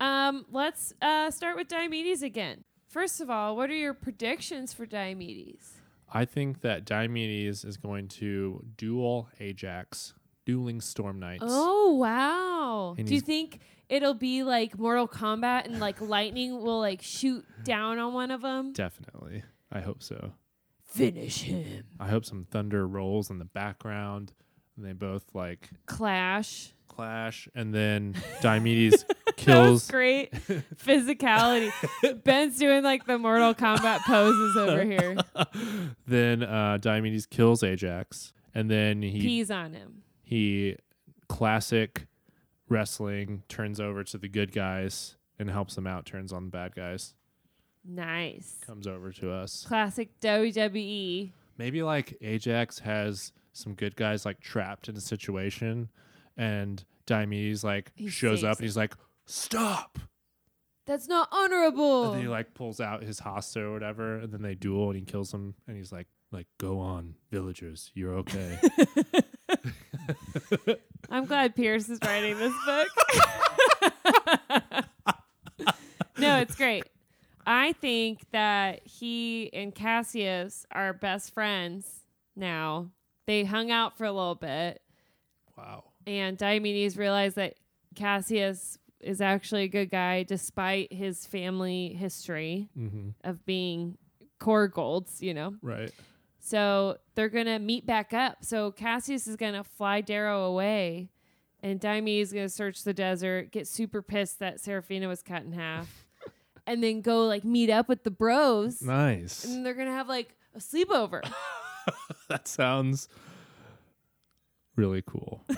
[0.00, 2.64] Um, let's uh start with Diomedes again.
[2.88, 5.72] First of all, what are your predictions for Diomedes?
[6.10, 10.14] I think that Diomedes is going to duel Ajax,
[10.46, 11.44] dueling Storm Knights.
[11.46, 12.94] Oh wow!
[12.96, 17.44] And Do you think it'll be like Mortal Kombat and like lightning will like shoot
[17.64, 18.72] down on one of them?
[18.72, 19.42] Definitely.
[19.72, 20.32] I hope so.
[20.84, 21.84] Finish him.
[22.00, 24.32] I hope some thunder rolls in the background
[24.76, 26.72] and they both like Clash.
[26.88, 29.04] clash and then Diomedes
[29.36, 30.32] kills great
[30.76, 31.70] physicality.
[32.24, 35.16] Ben's doing like the Mortal Kombat poses over here.
[36.06, 40.02] then uh Diomedes kills Ajax and then he Pees on him.
[40.22, 40.76] he
[41.28, 42.06] classic
[42.68, 46.74] wrestling turns over to the good guys and helps them out turns on the bad
[46.74, 47.14] guys
[47.84, 48.58] Nice.
[48.66, 50.10] comes over to us Classic.
[50.20, 51.32] WWE.
[51.56, 55.88] maybe like ajax has some good guys like trapped in a situation
[56.36, 58.94] and diomedes like He shows up saves and he's like
[59.26, 59.98] stop
[60.86, 62.04] That's not honorable.
[62.06, 64.98] and then he like pulls out his hasta or whatever and then they duel and
[64.98, 68.58] he kills him and he's like like go on villagers you're okay
[71.08, 72.88] I'm glad Pierce is writing this book.
[76.18, 76.84] no, it's great.
[77.46, 81.86] I think that he and Cassius are best friends
[82.36, 82.90] now.
[83.26, 84.82] They hung out for a little bit,
[85.56, 87.54] wow and Diomedes realized that
[87.94, 93.10] Cassius is actually a good guy despite his family history mm-hmm.
[93.22, 93.98] of being
[94.40, 95.54] core golds, you know.
[95.62, 95.92] right
[96.40, 98.44] So they're gonna meet back up.
[98.44, 101.10] So Cassius is gonna fly Darrow away,
[101.62, 105.52] and Diomedes is gonna search the desert, get super pissed that Seraphina was cut in
[105.52, 106.06] half,
[106.66, 110.36] and then go like meet up with the bros, nice and they're gonna have like
[110.54, 111.22] a sleepover.
[112.28, 113.08] that sounds
[114.76, 115.44] really cool.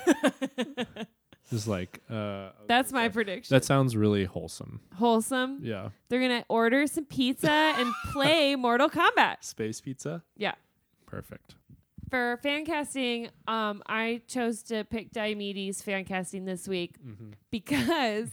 [1.50, 3.52] Just like uh That's my prediction.
[3.54, 4.80] that sounds really wholesome.
[4.94, 5.58] Wholesome.
[5.62, 5.88] Yeah.
[6.08, 9.42] They're gonna order some pizza and play Mortal Kombat.
[9.42, 10.22] Space pizza?
[10.36, 10.54] Yeah.
[11.10, 11.54] Perfect.
[12.10, 17.30] For fan casting, um, I chose to pick Diomedes fan casting this week Mm-hmm.
[17.50, 18.30] because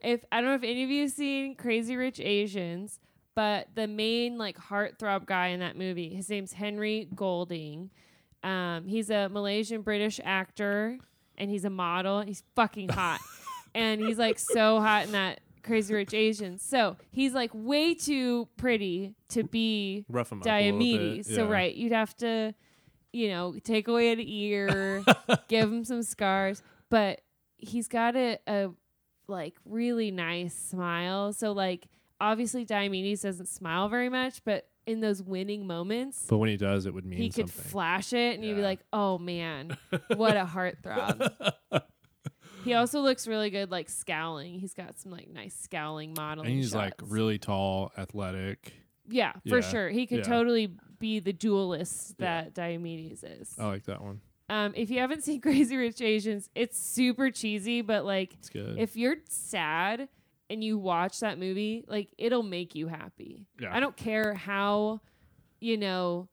[0.00, 2.98] if I don't know if any of you have seen Crazy Rich Asians,
[3.36, 7.90] but the main like heartthrob guy in that movie, his name's Henry Golding.
[8.42, 10.98] Um, he's a Malaysian British actor
[11.36, 12.22] and he's a model.
[12.22, 13.20] He's fucking hot.
[13.74, 16.62] and he's like so hot in that Crazy Rich Asians.
[16.62, 20.46] So he's like way too pretty to be Rough him up.
[20.46, 21.34] a little Diomedes.
[21.34, 22.54] So right, you'd have to,
[23.12, 25.04] you know, take away an ear,
[25.48, 27.20] give him some scars, but
[27.56, 28.70] he's got a, a
[29.28, 31.32] like really nice smile.
[31.32, 31.86] So like
[32.20, 36.86] obviously Diomedes doesn't smile very much, but in those winning moments, But when he does,
[36.86, 39.76] it would mean he could flash it and you'd be like, "Oh man,
[40.16, 41.30] what a heartthrob."
[42.64, 44.58] he also looks really good like scowling.
[44.60, 48.72] He's got some like nice scowling modeling and he's like really tall, athletic.
[49.08, 49.88] Yeah, for Yeah, sure.
[49.88, 50.24] He could yeah.
[50.24, 52.42] totally be the duelist Yeah.
[52.44, 53.54] that Diomedes is.
[53.58, 54.20] I like that one.
[54.48, 58.78] Um, if you haven't seen Crazy Rich Asians, it's super cheesy, but like It's good.
[58.78, 60.08] if you're sad
[60.48, 63.46] and you watch that movie, like it'll make you happy.
[63.60, 63.74] Yeah.
[63.74, 65.00] I don't care how,
[65.60, 66.28] you know,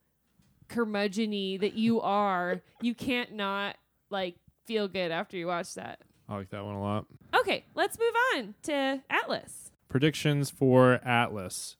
[0.69, 3.77] curmudgeony that you are, you can't not
[4.09, 4.35] like
[4.65, 5.99] feel good after you watch that.
[6.29, 7.05] I like that one a lot.
[7.35, 9.71] Okay, let's move on to Atlas.
[9.87, 11.77] Predictions for Atlas.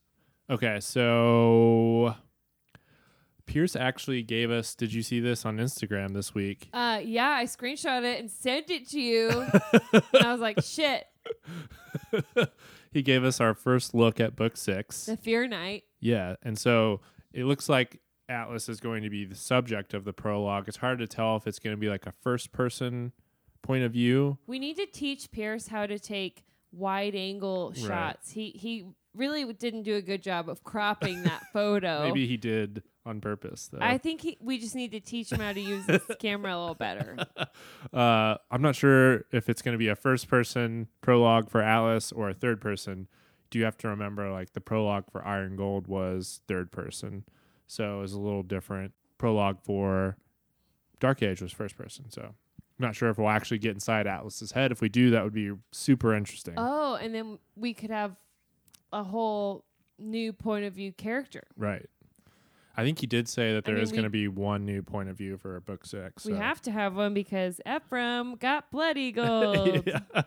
[0.50, 2.14] Okay, so
[3.44, 4.74] Pierce actually gave us.
[4.74, 6.70] Did you see this on Instagram this week?
[6.72, 9.28] Uh, yeah, I screenshot it and sent it to you,
[9.92, 11.04] and I was like, "Shit,
[12.92, 15.04] he gave us our first look at book six.
[15.04, 17.02] the Fear Knight." Yeah, and so
[17.34, 20.68] it looks like Atlas is going to be the subject of the prologue.
[20.68, 23.12] It's hard to tell if it's going to be like a first person
[23.62, 24.38] point of view.
[24.46, 27.86] We need to teach Pierce how to take wide angle Right.
[27.86, 28.30] shots.
[28.32, 32.04] He he really didn't do a good job of cropping that photo.
[32.04, 33.78] Maybe he did on purpose though.
[33.80, 36.58] I think he, we just need to teach him how to use this camera a
[36.58, 37.16] little better.
[37.92, 42.12] uh, I'm not sure if it's going to be a first person prologue for Alice
[42.12, 43.08] or a third person.
[43.50, 47.24] Do you have to remember like the prologue for Iron Gold was third person,
[47.66, 48.92] so it was a little different.
[49.16, 50.18] Prologue for
[51.00, 52.34] Dark Age was first person, so
[52.78, 54.70] I'm not sure if we'll actually get inside Atlas's head.
[54.70, 56.54] If we do, that would be super interesting.
[56.56, 58.14] Oh, and then we could have
[58.92, 59.64] a whole
[59.98, 61.44] new point of view character.
[61.56, 61.86] Right.
[62.76, 64.82] I think he did say that I there is mean, going to be one new
[64.82, 66.24] point of view for book six.
[66.24, 69.82] We have to have one because Ephraim got bloody gold.
[69.84, 70.22] yeah.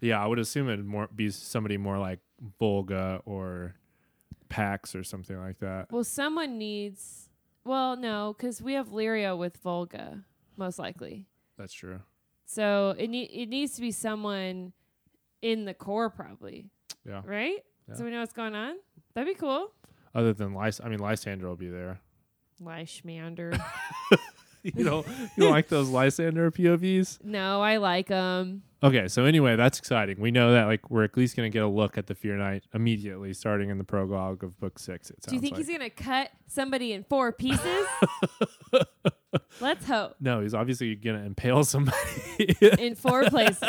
[0.00, 2.20] yeah, I would assume it'd more be somebody more like
[2.60, 3.74] Volga or
[4.48, 5.90] Pax or something like that.
[5.90, 7.28] Well, someone needs.
[7.64, 10.22] Well, no, because we have Lyria with Volga,
[10.56, 11.26] most likely.
[11.58, 12.00] That's true.
[12.46, 14.72] So it ne- it needs to be someone
[15.42, 16.66] in the core, probably,
[17.04, 17.22] Yeah.
[17.24, 17.64] right?
[17.88, 17.94] Yeah.
[17.94, 18.76] So we know what's going on.
[19.14, 19.72] That'd be cool.
[20.14, 22.00] Other than Lys, I mean Lysander will be there.
[22.62, 23.60] Lyshmander.
[24.62, 25.04] you know,
[25.36, 27.22] you like those Lysander POVs?
[27.24, 28.62] no, I like him.
[28.86, 30.20] Okay, so anyway, that's exciting.
[30.20, 32.36] We know that like we're at least going to get a look at the Fear
[32.36, 35.10] Knight immediately, starting in the prologue of book six.
[35.10, 35.66] It sounds Do you think like.
[35.66, 37.86] he's gonna cut somebody in four pieces?
[39.60, 41.98] Let's hope no, he's obviously going to impale somebody.
[42.78, 43.68] in four places.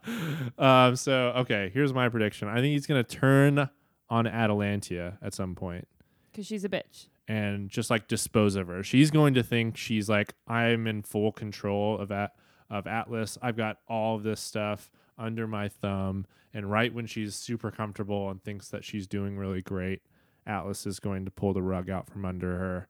[0.58, 0.96] um.
[0.96, 2.48] So okay, here's my prediction.
[2.48, 3.68] I think he's going to turn
[4.08, 5.88] on Atalantia at some point
[6.30, 7.08] Because she's a bitch.
[7.28, 8.82] and just like dispose of her.
[8.82, 12.32] She's going to think she's like I'm in full control of at
[12.72, 13.38] of Atlas.
[13.40, 18.30] I've got all of this stuff under my thumb, and right when she's super comfortable
[18.30, 20.00] and thinks that she's doing really great,
[20.46, 22.88] Atlas is going to pull the rug out from under her,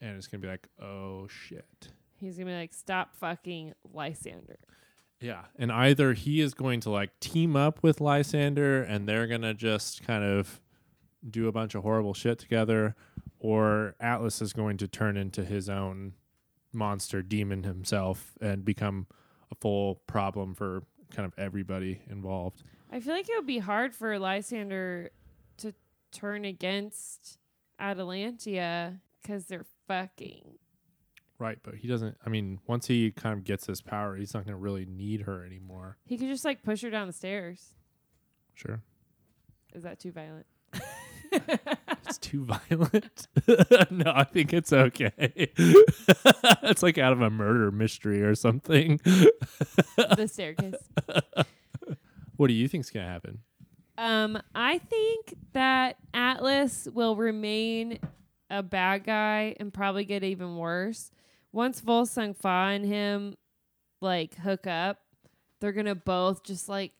[0.00, 1.88] and it's going to be like, oh shit.
[2.20, 4.58] He's gonna be like, stop fucking Lysander.
[5.20, 9.54] Yeah, and either he is going to like team up with Lysander, and they're gonna
[9.54, 10.60] just kind of
[11.28, 12.94] do a bunch of horrible shit together,
[13.38, 16.12] or Atlas is going to turn into his own
[16.74, 19.06] monster demon himself and become
[19.50, 22.62] a full problem for kind of everybody involved.
[22.90, 25.10] I feel like it would be hard for Lysander
[25.58, 25.74] to
[26.12, 27.38] turn against
[27.80, 30.58] Atalantia because they're fucking.
[31.38, 32.16] Right, but he doesn't.
[32.24, 35.22] I mean, once he kind of gets his power, he's not going to really need
[35.22, 35.96] her anymore.
[36.06, 37.74] He could just like push her down the stairs.
[38.54, 38.80] Sure,
[39.74, 40.46] Is that too violent?
[42.06, 43.28] it's too violent.
[43.90, 45.12] no, I think it's okay.
[45.18, 49.00] it's like out of a murder mystery or something.
[49.04, 50.74] the staircase.
[52.36, 53.38] What do you think's going to happen?
[53.96, 58.00] Um, I think that Atlas will remain
[58.50, 61.12] a bad guy and probably get even worse.
[61.52, 63.36] Once Volsung Fa and him
[64.00, 64.98] like hook up,
[65.60, 66.92] they're gonna both just like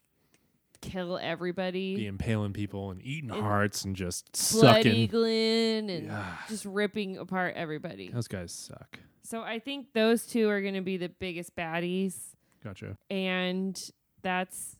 [0.95, 1.97] kill everybody.
[1.97, 5.09] Be impaling people and eating And hearts and just blood sucking.
[5.09, 6.36] eagling and Yeah.
[6.49, 8.09] just ripping apart everybody.
[8.11, 9.01] Those guys suck.
[9.22, 12.14] So I think those two are going to be the biggest baddies,
[12.62, 12.97] Gotcha.
[13.11, 13.80] and
[14.22, 14.76] that's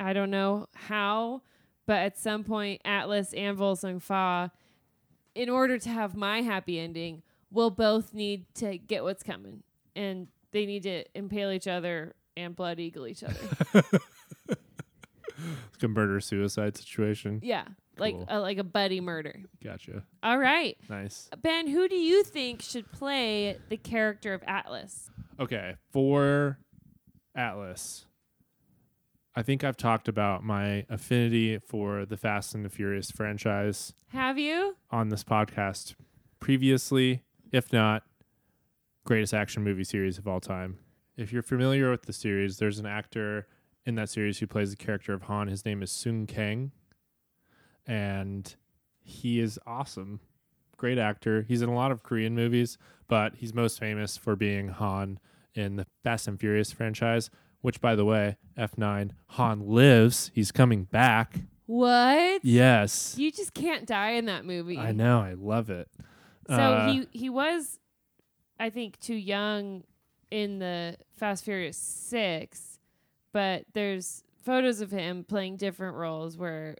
[0.00, 1.42] I don't know how,
[1.86, 4.50] but at some point Atlas and Volsung Fa,
[5.36, 9.62] in order to have my happy ending, will both need to get what's coming,
[9.94, 13.84] and they need to impale each other and blood eagle each other.
[15.74, 17.40] It's like a murder suicide situation.
[17.42, 17.64] yeah,
[17.98, 18.26] like Cool.
[18.28, 19.40] a, like a buddy murder.
[19.62, 20.04] Gotcha.
[20.22, 21.28] All right, Nice.
[21.42, 25.10] Ben, who do you think should play the character of Atlas?
[25.40, 26.58] Okay, for
[27.34, 28.06] Atlas,
[29.34, 34.38] I think I've talked about my affinity for the Fast and the Furious franchise Have
[34.38, 34.76] you?
[34.90, 35.94] on this podcast
[36.38, 37.22] previously.
[37.50, 38.04] If not,
[39.04, 40.78] greatest action movie series of all time.
[41.16, 43.46] If you're familiar with the series, there's an actor
[43.86, 45.48] in that series who plays the character of Han.
[45.48, 46.72] His name is Sung Kang,
[47.86, 48.54] and
[49.02, 50.20] he is awesome.
[50.76, 51.42] Great actor.
[51.46, 52.78] He's in a lot of Korean movies,
[53.08, 55.18] but he's most famous for being Han
[55.54, 57.30] in the Fast and Furious franchise,
[57.60, 60.30] which, by the way, F9, Han lives.
[60.34, 61.38] He's coming back.
[61.66, 62.44] What?
[62.44, 63.14] Yes.
[63.16, 64.76] You just can't die in that movie.
[64.78, 65.20] I know.
[65.20, 65.88] I love it.
[66.48, 67.78] So Uh, he he was,
[68.60, 69.84] I think, too young
[70.30, 72.73] in the Fast Furious Six,
[73.34, 76.76] but there's photos of him playing different roles where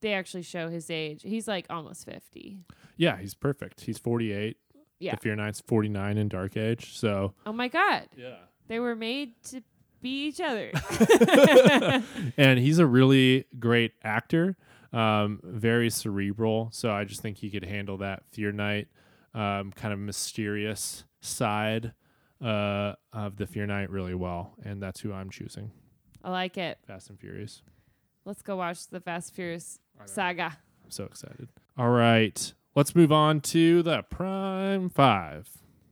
[0.00, 1.20] they actually show his age.
[1.22, 2.60] He's like almost fifty.
[2.96, 3.82] Yeah, he's perfect.
[3.82, 4.56] He's 48.
[4.98, 5.14] Yeah.
[5.16, 6.96] The Fear Knight's 49 in Dark Age.
[6.98, 8.36] So, Oh my God, yeah.
[8.68, 9.60] they were made to
[10.00, 10.70] be each other.
[12.38, 14.56] and he's a really great actor,
[14.94, 16.70] um, very cerebral.
[16.72, 18.88] So, I just think he could handle that Fear Knight
[19.34, 21.92] um, kind of mysterious side
[22.42, 24.54] uh, of the Fear Knight really well.
[24.64, 25.72] And that's who I'm choosing
[26.26, 26.78] I like it.
[26.84, 27.62] Fast and Furious.
[28.24, 30.58] Let's go watch the Fast and Furious saga.
[30.84, 31.48] I'm so excited.
[31.78, 32.52] All right.
[32.74, 35.48] Let's move on to the Prime Five.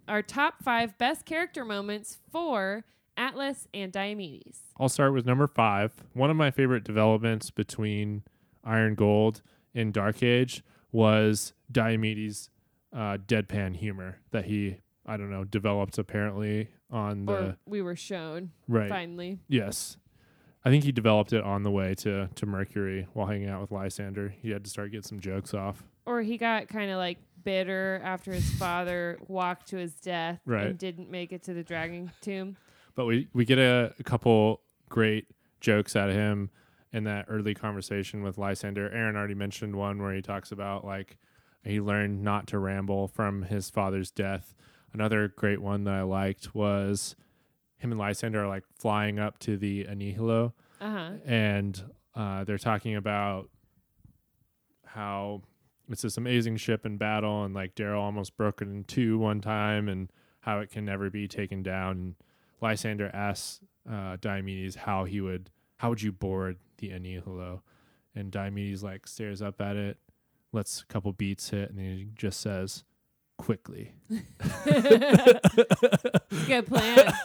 [0.09, 2.85] Our top five best character moments for
[3.17, 4.59] Atlas and Diomedes.
[4.77, 5.93] I'll start with number five.
[6.15, 8.25] One of my favorite developments between
[8.65, 9.41] Iron Gold
[9.73, 12.51] and Dark Age was Diomedes'
[12.93, 17.97] uh, deadpan humor that he, I don't know, developed apparently on the or we were
[17.97, 18.89] shown right.
[18.89, 19.39] finally.
[19.49, 19.97] Yes,
[20.65, 23.71] I think he developed it on the way to to Mercury while hanging out with
[23.71, 24.35] Lysander.
[24.41, 25.83] He had to start getting some jokes off.
[26.07, 30.67] Or he got kind of like bitter after his father walked to his death Right.
[30.69, 32.57] and didn't make it to the dragon tomb.
[32.95, 35.27] But we we get a, a couple great
[35.61, 36.51] jokes out of him
[36.93, 38.91] in that early conversation with Lysander.
[38.91, 41.19] Aaron already mentioned one where he talks about like
[41.65, 44.55] he learned not to ramble from his father's death.
[44.93, 47.17] Another great one that I liked was
[47.85, 51.11] him and Lysander are like flying up to the Annihilo Uh huh.
[51.27, 51.83] and
[52.17, 53.51] uh, they're talking about
[54.87, 55.43] how
[55.91, 59.41] it's this amazing ship in battle, and like Darrow almost broke it in two one
[59.41, 60.11] time, and
[60.41, 61.91] how it can never be taken down.
[61.93, 62.15] And
[62.61, 63.61] Lysander asks
[63.91, 67.61] uh, Diomedes how he would, how would you board the Annihilo?
[68.15, 69.99] And Diomedes like stares up at it,
[70.53, 72.85] lets a couple beats hit, and he just says,
[73.39, 73.95] "Quickly."
[76.47, 77.13] Good plan.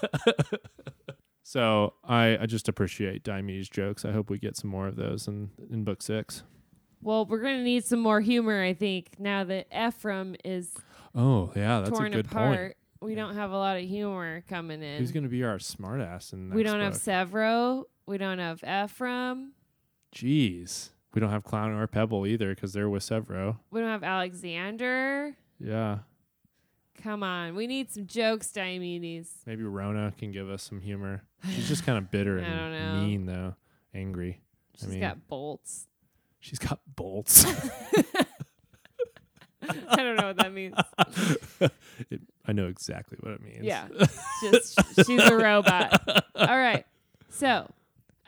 [1.49, 4.05] So I, I just appreciate Diomedes jokes.
[4.05, 6.43] I hope we get some more of those in, in book six.
[7.01, 10.75] Well, we're gonna need some more humor, I think, now that Ephraim is
[11.15, 12.55] Oh yeah, that's torn a good apart.
[12.55, 12.77] point.
[13.01, 14.99] We don't have a lot of humor coming in.
[14.99, 17.01] Who's gonna be our smartass in the we next don't have book?
[17.01, 17.83] Severo.
[18.05, 19.53] We don't have Ephraim.
[20.15, 23.57] Jeez, we don't have Clown or Pebble either because they're with Severo.
[23.71, 25.35] We don't have Alexander.
[25.59, 25.99] Yeah,
[27.03, 29.27] Come on, we need some jokes, Diomedes.
[29.45, 31.23] maybe Rhonna can give us some humor.
[31.49, 33.55] She's just kind of bitter I and mean though,
[33.93, 34.41] angry.
[34.77, 35.87] She's mean- got bolts.
[36.41, 37.45] She's got bolts.
[39.61, 40.75] I don't know what that means.
[42.09, 43.63] It- I know exactly what it means.
[43.63, 43.87] Yeah,
[44.41, 46.01] just she's a robot.
[46.35, 46.85] All right,
[47.29, 47.69] so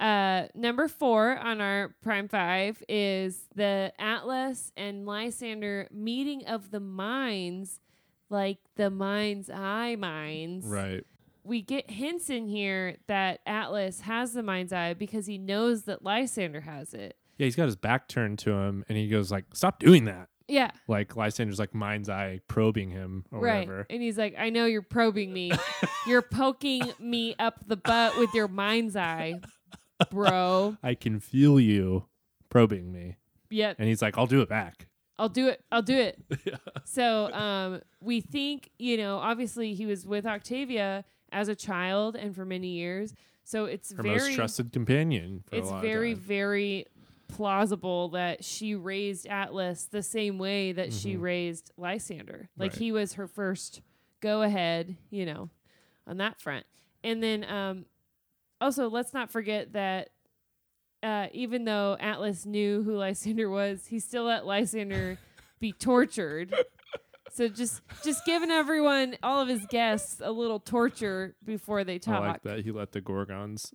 [0.02, 6.80] uh, number four on our prime five is the Atlas and Lysander meeting of the
[6.80, 7.80] minds,
[8.30, 10.66] like the mind's eye minds.
[10.66, 11.06] Right.
[11.44, 16.04] We get hints in here that Atlas has the mind's eye because he knows that
[16.04, 17.16] Lysander has it.
[17.38, 20.30] Yeah, he's got his back turned to him, and he goes like, "Stop doing that."
[20.48, 23.68] Yeah, Like Lysander's like mind's eye probing him or right.
[23.68, 23.88] whatever.
[23.90, 25.54] And he's like, I know you're probing me.
[26.06, 29.40] you're poking me up the butt with your mind's eye,
[30.10, 30.78] bro.
[30.84, 32.06] I can feel you
[32.50, 33.18] probing me,
[33.50, 34.88] Yet and he's like, "I'll do it back."
[35.20, 35.64] I'll do it.
[35.72, 36.20] I'll do it.
[36.84, 42.36] So um, we think, you know, obviously he was with Octavia as a child and
[42.36, 43.14] for many years.
[43.44, 45.44] So it's Her very, most trusted companion.
[45.48, 46.88] For it's very, very
[47.28, 51.22] plausible that she raised Atlas the same way that she Mhm.
[51.22, 52.50] raised Lysander.
[52.58, 52.80] Like Right.
[52.80, 53.82] he was her first
[54.22, 55.50] go ahead, you know,
[56.06, 56.66] on that front.
[57.04, 57.86] And then um,
[58.62, 60.10] also let's not forget that
[61.04, 65.18] uh, even though Atlas knew who Lysander was, he still let Lysander
[65.60, 66.54] be tortured.
[67.32, 72.22] So just just giving everyone, all of his guests, a little torture before they talk.
[72.22, 73.74] I like that he let the Gorgons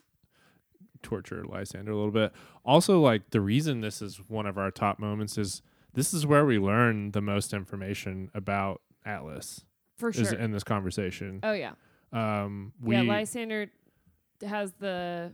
[1.03, 2.33] torture Lysander a little bit.
[2.65, 5.63] Also, like the reason this is one of our top moments is
[5.95, 9.65] this is where we learn the most information about Atlas.
[9.97, 10.39] For Is sure.
[10.39, 11.41] in this conversation.
[11.43, 11.73] oh yeah.
[12.13, 13.69] Um, we yeah, Lysander
[14.43, 15.33] has the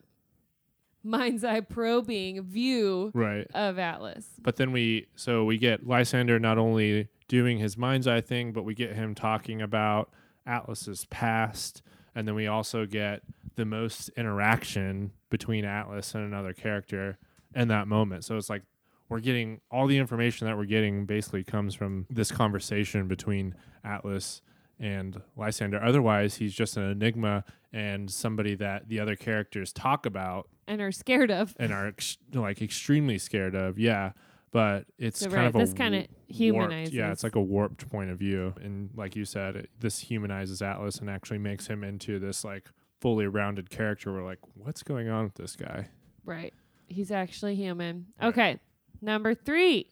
[1.05, 3.47] mind's eye probing view right.
[3.55, 4.27] of Atlas.
[4.41, 8.65] But then we so we get Lysander not only doing his mind's eye thing, but
[8.65, 10.11] we get him talking about
[10.47, 11.83] Atlas's past,
[12.15, 13.23] and then we also get
[13.57, 17.19] the most interaction between Atlas and another character
[17.55, 18.25] in that moment.
[18.25, 18.63] So it's like
[19.09, 24.41] we're getting all the information that we're getting basically comes from this conversation between Atlas
[24.81, 25.83] and Lysander.
[25.83, 30.93] Otherwise, he's just an enigma and somebody that the other characters talk about And are
[30.93, 31.55] scared of.
[31.59, 33.79] and are ex- like extremely scared of.
[33.79, 34.13] Yeah,
[34.51, 36.95] but it's So, kind right, of this kinda warped- humanizes.
[36.95, 40.61] Yeah, it's like a warped point of view, and like you said, it, this humanizes
[40.63, 42.69] Atlas and actually makes him into this like
[43.01, 44.13] fully rounded character.
[44.13, 45.89] We're like, what's going on with this guy?
[46.25, 46.53] Right.
[46.89, 48.07] He's actually human.
[48.21, 48.29] Right.
[48.29, 48.61] Okay.
[49.01, 49.89] Number three.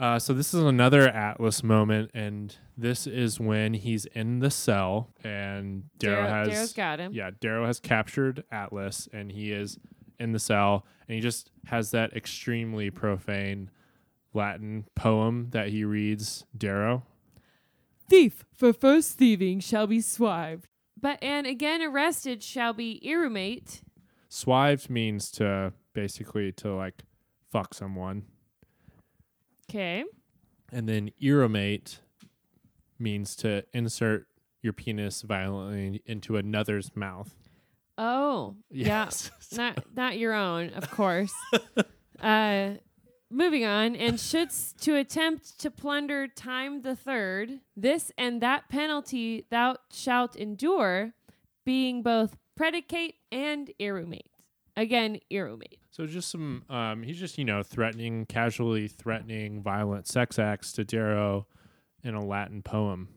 [0.00, 5.10] Uh, so this is another Atlas moment, and this is when he's in the cell,
[5.22, 7.12] and Darrow Darrow- has Darrow's got him.
[7.12, 9.78] yeah, Darrow has captured Atlas, and he is
[10.18, 13.70] in the cell, and he just has that extremely profane
[14.32, 17.02] Latin poem that he reads Darrow.
[18.08, 20.66] Thief for first thieving shall be swived.
[20.98, 23.82] But and again arrested shall be irrumate.
[24.30, 27.02] Swived means to basically to like
[27.50, 28.24] fuck someone,
[29.70, 30.04] Okay.
[30.72, 32.00] and then irrumate
[32.98, 34.26] means to insert
[34.62, 37.34] your penis violently into another's mouth.
[37.96, 38.56] Oh.
[38.70, 39.30] Yes.
[39.52, 39.56] Yeah.
[39.58, 41.32] not not your own, of course.
[42.20, 42.70] uh
[43.30, 49.46] moving on and shouldst to attempt to plunder time the third this and that penalty
[49.50, 51.12] thou shalt endure
[51.64, 54.32] being both pedicate and irrumate
[54.76, 60.38] again irrumate So just some, um, he's just you know threatening, casually threatening violent sex
[60.38, 61.46] acts to Darrow
[62.02, 63.08] in a Latin poem.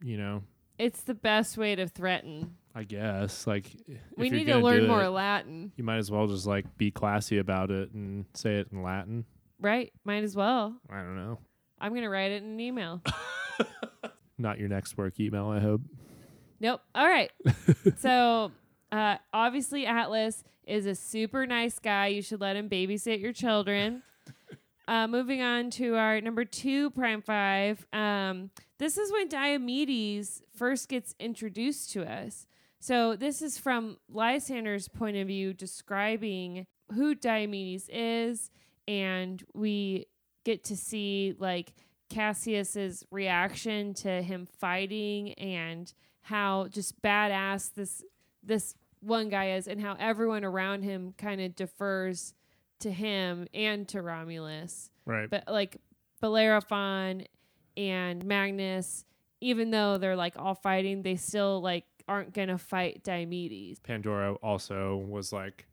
[0.00, 0.42] You know,
[0.78, 3.66] it's the best way to threaten I guess like
[4.16, 7.38] we need to learn more it, latin you might as well just like be classy
[7.38, 9.24] about it and say it in Latin.
[9.60, 11.38] right might as well I don't know.
[11.80, 13.02] i'm gonna write it in an email
[14.38, 15.82] Not your next work email, I hope.
[16.60, 16.80] Nope.
[16.94, 17.30] All right.
[17.98, 18.52] so
[18.92, 22.08] uh, obviously Atlas is a super nice guy.
[22.08, 24.02] You should let him babysit your children.
[24.88, 27.86] Uh, moving on to our number two prime five.
[27.92, 32.48] Um, this is when Diomedes first gets introduced to us.
[32.80, 38.50] So this is from Lysander's point of view, describing who Diomedes is,
[38.88, 40.06] and we
[40.44, 41.72] get to see like
[42.08, 48.02] Cassius's reaction to him fighting and how just badass this
[48.42, 52.34] this one guy is and how everyone around him kind of defers
[52.80, 54.90] to him and to Romulus.
[55.04, 55.28] Right.
[55.28, 55.78] But like
[56.20, 57.26] Bellerophon
[57.76, 59.04] and Magnus,
[59.40, 63.82] even though they're like all fighting, they still like aren't gonna fight Diomedes.
[63.82, 65.66] Pandora also was like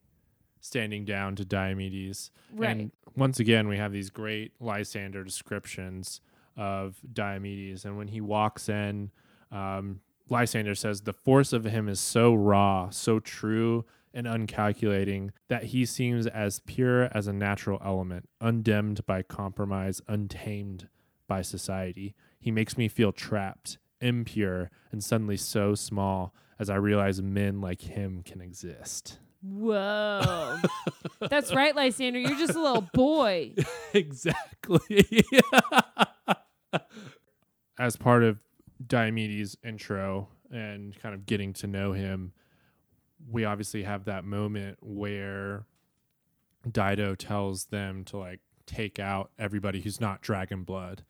[0.61, 2.29] standing down to Diomedes.
[2.53, 2.69] Right.
[2.71, 6.21] And once again, we have these great Lysander descriptions
[6.55, 7.85] of Diomedes.
[7.85, 9.11] And when he walks in,
[9.51, 15.65] um, Lysander says, The force of him is so raw, so true and uncalculating that
[15.65, 20.87] he seems as pure as a natural element, undimmed by compromise, untamed
[21.27, 22.15] by society.
[22.39, 27.81] He makes me feel trapped, impure, and suddenly so small as I realize men like
[27.81, 29.19] him can exist.
[29.43, 30.57] Whoa.
[31.29, 32.19] That's right, Lysander.
[32.19, 33.53] You're just a little boy.
[33.93, 35.21] exactly.
[37.79, 38.41] As part of
[38.85, 42.33] Diomedes' intro and kind of getting to know him,
[43.29, 45.65] we obviously have that moment where
[46.69, 51.03] Dido tells them to like take out everybody who's not dragon blood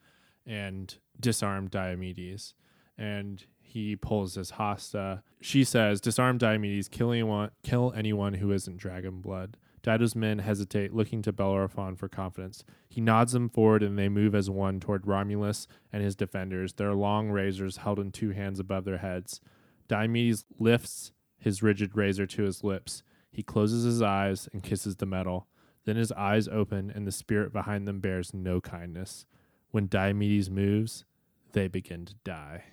[0.46, 2.54] and disarm Diomedes.
[2.96, 5.22] And he pulls his hasta.
[5.40, 9.56] She says, "Disarm Diomedes, kill anyone, kill anyone who isn't dragon blood."
[9.88, 12.62] Dido's men hesitate, looking to Bellerophon for confidence.
[12.90, 16.92] He nods them forward, and they move as one toward Romulus and his defenders, their
[16.92, 19.40] long razors held in two hands above their heads.
[19.88, 23.02] Diomedes lifts his rigid razor to his lips.
[23.30, 25.46] He closes his eyes and kisses the metal.
[25.86, 29.24] Then his eyes open, and the spirit behind them bears no kindness.
[29.70, 31.06] When Diomedes moves,
[31.52, 32.64] they begin to die.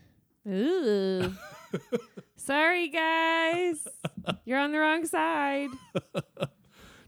[0.45, 1.33] Ooh.
[2.35, 3.87] Sorry, guys.
[4.43, 5.69] You're on the wrong side.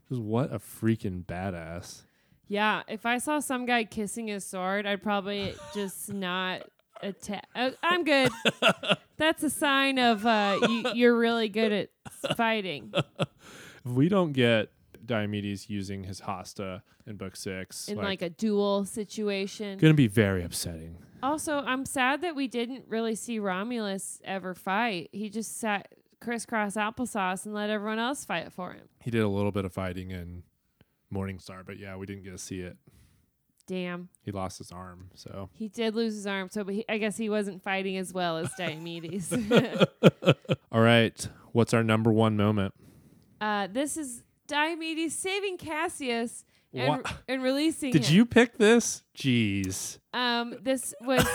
[0.10, 2.03] Just what a freaking badass.
[2.47, 6.64] Yeah, if I saw some guy kissing his sword, I'd probably just not
[7.01, 7.45] attack.
[7.53, 8.32] Uh, I'm good.
[9.18, 11.89] That's a sign of uh, you, you're really good at
[12.38, 12.93] fighting.
[13.20, 14.70] If we don't get
[15.05, 19.78] Diomedes using his hasta in book six, in like, a duel situation.
[19.80, 20.97] gonna be very upsetting.
[21.24, 25.10] Also, I'm sad that we didn't really see Romulus ever fight.
[25.12, 28.88] He just sat crisscross applesauce and let everyone else fight for him.
[29.01, 30.43] He did a little bit of fighting in
[31.13, 32.78] Morningstar, but yeah, we didn't get to see it.
[33.68, 34.07] Damn.
[34.22, 37.18] He lost his arm, so He did lose his arm, so but he, I guess
[37.18, 39.34] he wasn't fighting as well as Diomedes.
[40.72, 41.28] all right.
[41.51, 42.74] What's our number one moment?
[43.41, 47.13] uh, this is Diomedes saving Cassius and, What?
[47.28, 48.15] and releasing Did him.
[48.15, 49.03] you pick this?
[49.18, 49.99] Jeez.
[50.13, 51.28] Um, this was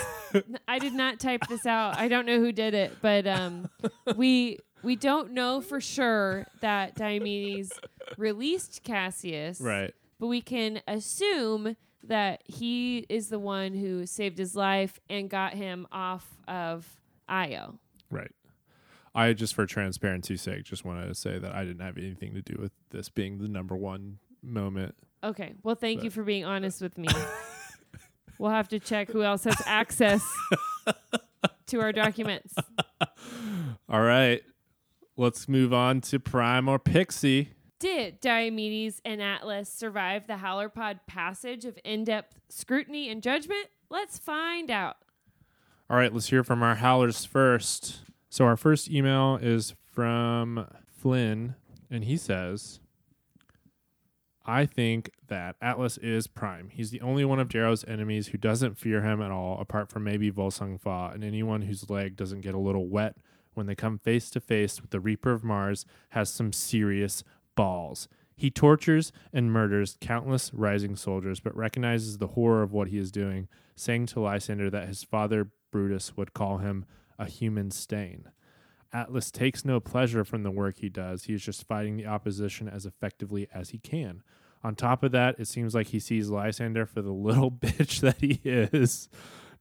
[0.66, 1.98] I did not type this out.
[1.98, 3.68] I don't know who did it, but um,
[4.16, 7.70] we we don't know for sure that Diomedes
[8.16, 9.94] released Cassius, Right.
[10.18, 15.54] But we can assume that he is the one who saved his life and got
[15.54, 16.96] him off of
[17.28, 17.80] Io.
[18.08, 18.30] Right.
[19.16, 22.40] I just, for transparency's sake, just wanted to say that I didn't have anything to
[22.40, 24.94] do with this being the number one moment.
[25.24, 25.54] Okay.
[25.64, 27.08] Well, thank you for being honest with me.
[28.38, 30.24] we'll have to check who else has access
[31.66, 32.54] to our documents.
[33.88, 34.42] All right.
[35.16, 37.50] Let's move on to Prime or Pixie.
[37.78, 43.66] Did Diomedes and Atlas survive the Howlerpod passage of in depth scrutiny and judgment?
[43.90, 44.96] Let's find out.
[45.90, 48.00] All right, let's hear from our howlers first.
[48.30, 51.56] So our first email is from Flynn,
[51.90, 52.80] and he says,
[54.46, 56.70] I think that Atlas is prime.
[56.70, 60.04] He's the only one of Darrow's enemies who doesn't fear him at all, apart from
[60.04, 63.16] maybe Volsung Fa, and anyone whose leg doesn't get a little wet
[63.54, 67.22] when they come face to face with the Reaper of Mars has some serious
[67.54, 68.08] balls.
[68.34, 73.12] He tortures and murders countless rising soldiers, but recognizes the horror of what he is
[73.12, 76.84] doing, saying to Lysander that his father Brutus would call him
[77.18, 78.30] a human stain.
[78.92, 81.24] Atlas takes no pleasure from the work he does.
[81.24, 84.22] He is just fighting the opposition as effectively as he can.
[84.64, 88.20] On top of that, it seems like he sees Lysander for the little bitch that
[88.20, 89.08] he is,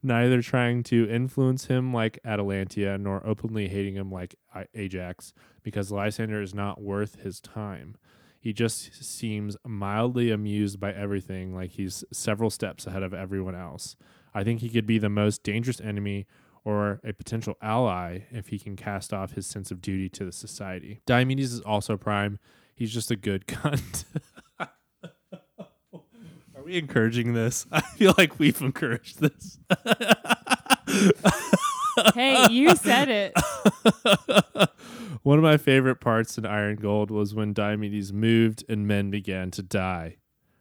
[0.03, 4.35] neither trying to influence him like Atalantia nor openly hating him like
[4.73, 5.33] Ajax,
[5.63, 7.95] because Lysander is not worth his time.
[8.39, 13.95] He just seems mildly amused by everything, like he's several steps ahead of everyone else.
[14.33, 16.25] I think he could be the most dangerous enemy
[16.63, 20.31] or a potential ally if he can cast off his sense of duty to the
[20.31, 21.01] society.
[21.05, 22.39] Diomedes is also prime.
[22.73, 24.05] He's just a good cunt.
[26.71, 27.65] Are we we encouraging this?
[27.71, 29.59] I feel like we've encouraged this.
[32.15, 33.33] hey, you said it.
[35.23, 39.51] One of my favorite parts in Iron Gold was when Diomedes moved and men began
[39.51, 40.15] to die.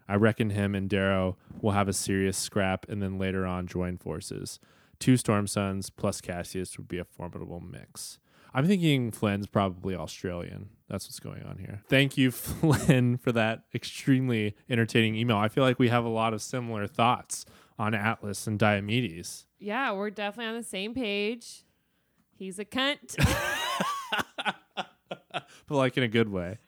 [0.09, 3.97] I reckon him and Darrow will have a serious scrap and then later on join
[3.97, 4.59] forces.
[4.99, 8.19] Two Storm Sons plus Cassius would be a formidable mix.
[8.53, 10.71] I'm thinking Flynn's probably Australian.
[10.91, 11.83] That's what's going on here.
[11.89, 15.37] Thank you, Flynn, for that extremely entertaining email.
[15.37, 17.47] I feel like we have a lot of similar thoughts
[17.79, 19.45] on Atlas and Diomedes.
[19.61, 21.65] Yeah, we're definitely on the same page.
[22.37, 23.15] He's a cunt.
[25.33, 26.59] but like in a good way.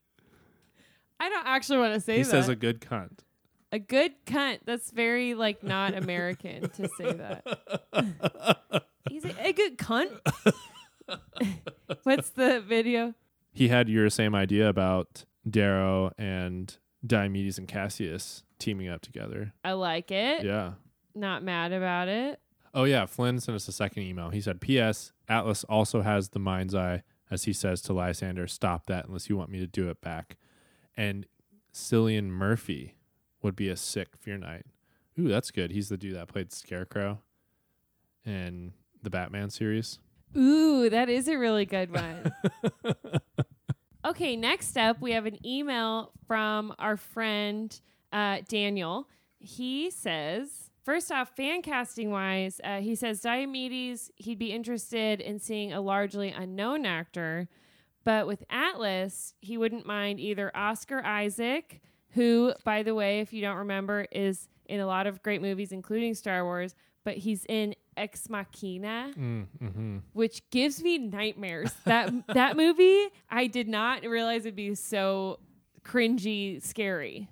[1.19, 2.31] I don't actually want to say He that.
[2.31, 3.19] says a good cunt.
[3.73, 4.61] a good cunt.
[4.65, 8.85] That's very like not American to say that.
[9.11, 10.11] He's a, a good cunt.
[12.05, 13.15] What's the video?
[13.53, 16.77] He had your same idea about Darrow and
[17.07, 19.53] Diomedes and Cassius teaming up together.
[19.65, 20.45] I like it.
[20.45, 20.73] Yeah.
[21.15, 22.41] Not mad about it.
[22.75, 24.31] Oh yeah, Flynn sent us a second email.
[24.31, 25.13] He said, "P.S.
[25.29, 29.37] Atlas also has the mind's eye, as he says to Lysander, stop that unless you
[29.37, 30.39] want me to do it back."
[30.97, 31.27] And
[31.75, 32.97] Cillian Murphy
[33.43, 34.65] would be a sick Fear Knight.
[35.19, 35.71] Ooh, that's good.
[35.71, 37.19] He's the dude that played Scarecrow
[38.25, 38.73] in
[39.03, 39.99] the Batman series.
[40.35, 42.33] Ooh, that is a really good one.
[44.05, 47.81] okay, next up, we have an email from our friend
[48.13, 49.09] uh, Daniel.
[49.39, 55.39] He says, first off, fan casting wise, uh, he says Diomedes, he'd be interested in
[55.39, 57.49] seeing a largely unknown actor,
[58.05, 61.81] but with Atlas, he wouldn't mind either Oscar Isaac,
[62.11, 65.73] who, by the way, if you don't remember, is in a lot of great movies,
[65.73, 66.75] including Star Wars,
[67.05, 69.99] but he's in Ex Machina Mm, mm-hmm.
[70.13, 71.73] which gives me nightmares.
[71.85, 75.39] That that movie, I did not realize it'd be so
[75.85, 77.29] cringy, scary.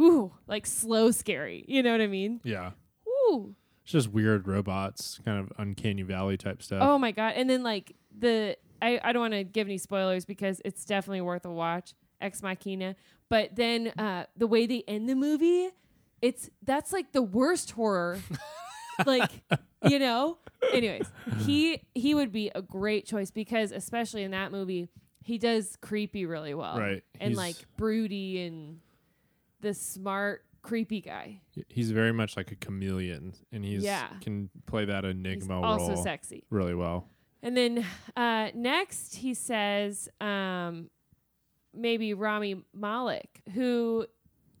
[0.00, 1.64] Ooh, like slow scary.
[1.66, 2.40] You know what I mean?
[2.44, 2.70] Yeah,
[3.08, 3.54] Ooh.
[3.82, 6.80] it's just weird robots, kind of uncanny valley type stuff.
[6.82, 7.34] Oh my god.
[7.36, 11.20] And then like the I, I don't want to give any spoilers because it's definitely
[11.22, 11.94] worth a watch.
[12.20, 12.94] Ex Machina.
[13.28, 15.70] But then uh the way they end the movie,
[16.22, 18.18] it's that's like the worst horror.
[19.06, 19.30] like
[19.88, 20.38] you know
[20.72, 21.06] anyways
[21.46, 24.88] he he would be a great choice because especially in that movie
[25.22, 27.02] he does creepy really well Right.
[27.20, 28.80] and He's- like broody and
[29.60, 34.08] the smart creepy guy He's very much like a chameleon, and he's Yeah.
[34.20, 37.08] can play that he's enigma also role sexy really well.
[37.42, 37.84] and then
[38.16, 40.90] uh next he says um
[41.74, 44.06] maybe rami malek who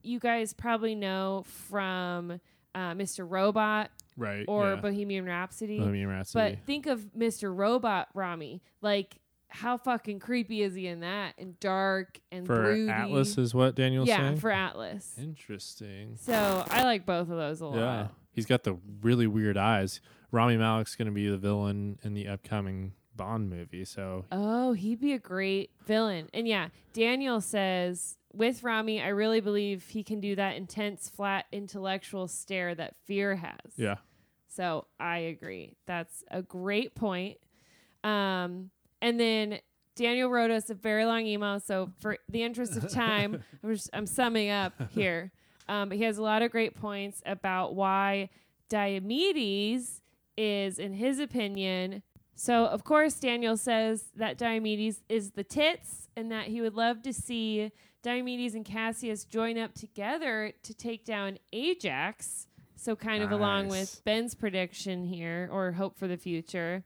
[0.02, 2.40] you guys probably know from
[2.74, 4.44] uh, mr robot Right.
[4.48, 4.80] or yeah.
[4.80, 6.56] bohemian rhapsody Bohemian Rhapsody.
[6.56, 7.54] But think of Mr.
[7.54, 8.62] Robot Rami.
[8.82, 11.34] Like, how fucking creepy is he in that?
[11.38, 12.90] And dark and for broody.
[12.90, 14.36] Atlas is what Daniel's yeah, saying.
[14.38, 15.14] for Atlas.
[15.18, 16.16] Interesting.
[16.20, 17.76] So I like both of those a lot.
[17.76, 20.00] Yeah, he's got the really weird eyes.
[20.30, 23.84] Rami Malek's going to be the villain in the upcoming Bond movie.
[23.84, 26.28] So Oh, he'd be a great villain.
[26.32, 31.46] And yeah, Daniel says with Rami, I really believe he can do that intense, flat,
[31.52, 33.72] intellectual stare that fear has.
[33.76, 33.96] yeah,
[34.58, 35.76] So I agree.
[35.86, 37.38] That's a great point.
[38.02, 39.60] Um, and then
[39.94, 41.60] Daniel wrote us a very long email.
[41.60, 45.30] So for the interest of time, I'm just I'm summing up here.
[45.68, 48.30] Um, but he has a lot of great points about why
[48.68, 50.00] Diomedes
[50.36, 52.02] is, in his opinion.
[52.34, 57.02] So of course Daniel says that Diomedes is the tits, and that he would love
[57.02, 57.70] to see
[58.02, 62.48] Diomedes and Cassius join up together to take down Ajax.
[62.80, 66.84] So kind of along with Ben's prediction here, or hope for the future.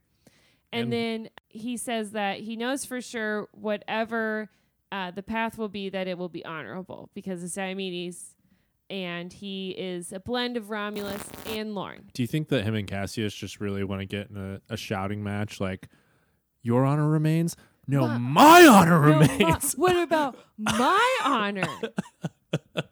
[0.72, 4.48] And, And- then he says that he knows for sure whatever
[4.90, 8.34] uh, the path will be, that it will be honorable because it's Diomedes,
[8.90, 12.10] and he is a blend of Romulus and Lorn.
[12.14, 14.76] do you think that him and Cassius just really want to get in a, a
[14.76, 15.60] shouting match?
[15.60, 15.88] Like,
[16.62, 17.56] your honor remains.
[17.86, 19.72] No, my honor No, ma- remains.
[19.76, 21.66] what about my honor?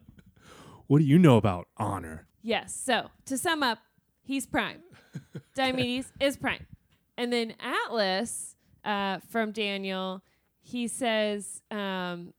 [0.87, 2.27] what do you know about honor?
[2.41, 2.75] Yes.
[2.75, 3.79] So to sum up,
[4.23, 4.81] he's prime.
[5.55, 6.65] Diomedes is prime.
[7.17, 10.23] And then Atlas uh, from Daniel,
[10.61, 12.33] he says um,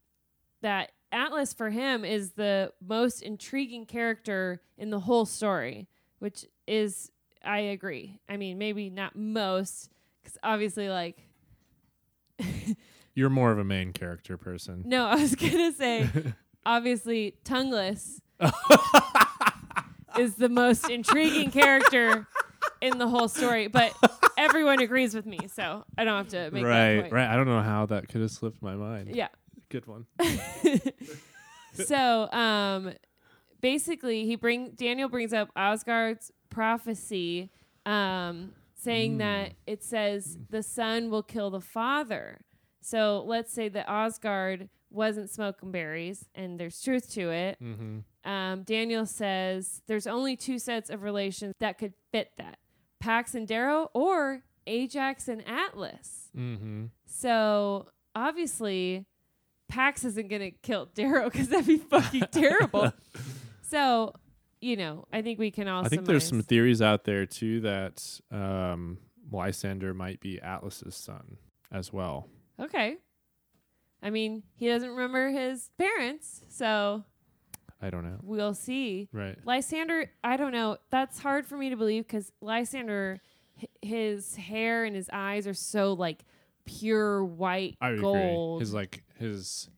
[0.62, 5.88] that Atlas for him is the most intriguing character in the whole story,
[6.18, 7.10] which is,
[7.44, 8.18] I agree.
[8.28, 9.90] I mean, maybe not most,
[10.22, 11.28] because obviously, like,
[13.14, 14.84] You're more of a main character person.
[14.86, 16.08] no, I was going to say,
[16.66, 18.20] obviously, tongueless
[20.18, 22.26] is the most intriguing character
[22.80, 23.94] in the whole story, but
[24.36, 27.12] everyone agrees with me, so I don't have to make that right, point.
[27.12, 27.28] right.
[27.28, 29.14] I don't know how that could have slipped my mind.
[29.14, 29.28] Yeah.
[29.68, 30.06] Good one.
[31.74, 32.92] So, um,
[33.60, 37.50] basically he bring Daniel brings up Asgard's prophecy,
[37.86, 42.40] um, saying that it says the son will kill the father.
[42.80, 47.58] So let's say that Asgard wasn't smoking berries, and there's truth to it.
[47.62, 48.30] Mm-hmm.
[48.30, 52.58] Um, Daniel says there's only two sets of relations that could fit that:
[53.00, 56.30] Pax and Darrow, or Ajax and Atlas.
[56.36, 56.86] Mm-hmm.
[57.06, 59.06] So obviously,
[59.68, 62.92] Pax isn't gonna kill Darrow because that'd be fucking terrible.
[63.64, 64.12] So,
[64.60, 65.86] you know, I think we can also.
[65.86, 68.98] I think there's some theories out there too that um,
[69.30, 71.38] Lysander might be Atlas's son
[71.72, 72.28] as well.
[72.60, 72.98] okay.
[74.02, 77.04] I mean, he doesn't remember his parents, so
[77.80, 78.18] I don't know.
[78.22, 79.08] we'll see.
[79.12, 79.38] Right.
[79.44, 80.78] Lysander, I don't know.
[80.90, 83.20] That's hard for me to believe because Lysander,
[83.60, 86.24] h- his hair and his eyes are so like
[86.64, 88.16] pure white I would gold.
[88.56, 88.60] agree.
[88.64, 89.68] His like his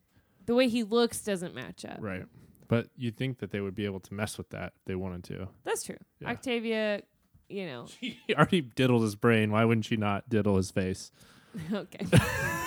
[0.45, 1.97] the way he looks doesn't match up.
[1.99, 2.25] right.
[2.67, 5.23] But you'd think that they would be able to mess with that if they wanted
[5.25, 5.49] to.
[5.63, 5.97] That's true.
[6.19, 6.29] Yeah.
[6.31, 7.03] Octavia,
[7.47, 9.51] you know, He already diddled his brain.
[9.51, 11.11] Why wouldn't she not diddle his face?
[11.71, 12.05] okay.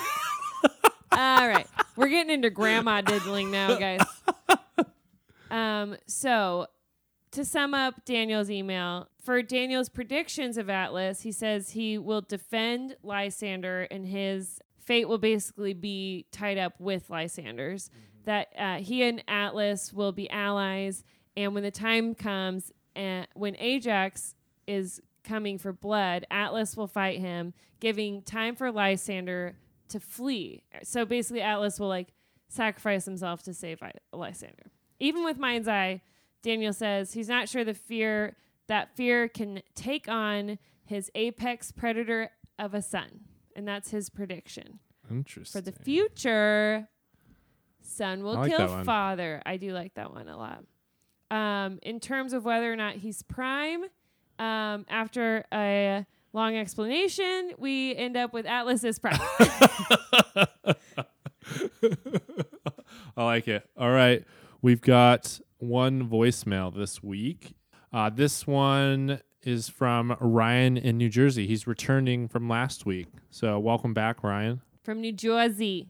[1.19, 1.67] All right.
[1.97, 3.99] We're getting into grandma diddling now, guys.
[5.51, 6.67] Um, so
[7.31, 12.95] to sum up Daniel's email, for Daniel's predictions of Atlas, he says he will defend
[13.03, 17.89] Lysander and his fate will basically be tied up with Lysander's.
[18.23, 21.03] That uh, he and Atlas will be allies,
[21.35, 24.35] and when the time comes, and when Ajax
[24.67, 29.55] is coming for blood, Atlas will fight him, giving time for Lysander
[29.89, 30.63] to flee.
[30.83, 32.09] So basically, Atlas will like
[32.47, 34.71] sacrifice himself to save I- Lysander.
[34.99, 36.01] Even with Mind's Eye,
[36.41, 38.35] Daniel says he's not sure the fear
[38.67, 43.21] that fear can take on his apex predator of a son,
[43.55, 44.79] and that's his prediction
[45.09, 45.61] Interesting.
[45.61, 46.87] for the future.
[47.81, 48.83] Son will I like kill one.
[48.85, 49.41] father.
[49.45, 50.63] I do like that one a lot.
[51.31, 53.83] Um, in terms of whether or not he's prime,
[54.37, 59.19] um, after a long explanation, we end up with Atlas is prime.
[63.17, 63.69] I like it.
[63.77, 64.23] All right.
[64.61, 67.53] We've got one voicemail this week.
[67.91, 71.47] Uh, this one is from Ryan in New Jersey.
[71.47, 73.07] He's returning from last week.
[73.29, 74.61] So, welcome back, Ryan.
[74.83, 75.87] from New Jersey.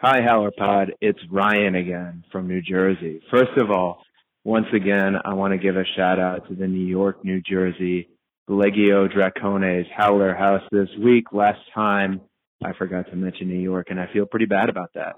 [0.00, 0.92] Hi, Howler Pod.
[1.00, 3.20] It's Ryan again from New Jersey.
[3.30, 4.02] First of all,
[4.44, 8.08] once again, I want to give a shout out to the New York, New Jersey
[8.48, 11.32] Legio Dracones Howler House this week.
[11.32, 12.20] Last time
[12.64, 15.16] I forgot to mention New York and I feel pretty bad about that.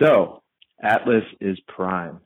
[0.00, 0.42] So,
[0.82, 2.20] Atlas is prime.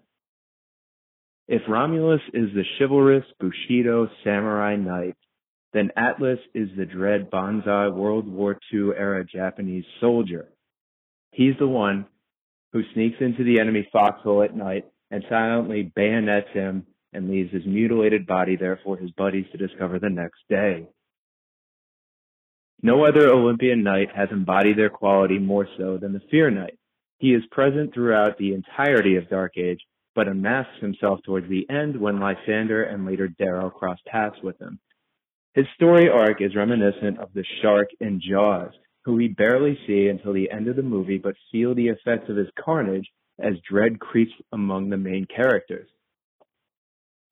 [1.49, 5.17] If Romulus is the chivalrous Bushido samurai knight,
[5.73, 10.49] then Atlas is the dread Banzai World War II era Japanese soldier.
[11.33, 12.07] He's the one
[12.73, 17.67] who sneaks into the enemy foxhole at night and silently bayonets him and leaves his
[17.67, 20.87] mutilated body there for his buddies to discover the next day.
[22.83, 26.79] No other Olympian knight has embodied their quality more so than the Fear Knight.
[27.19, 29.79] He is present throughout the entirety of Dark Age,
[30.15, 34.81] but unmasks himself towards the end when Lysander and later Darrow cross paths with him.
[35.55, 38.73] His story arc is reminiscent of the shark in Jaws,
[39.05, 42.37] who we barely see until the end of the movie but feel the effects of
[42.37, 43.09] his carnage
[43.39, 45.89] as dread creeps among the main characters.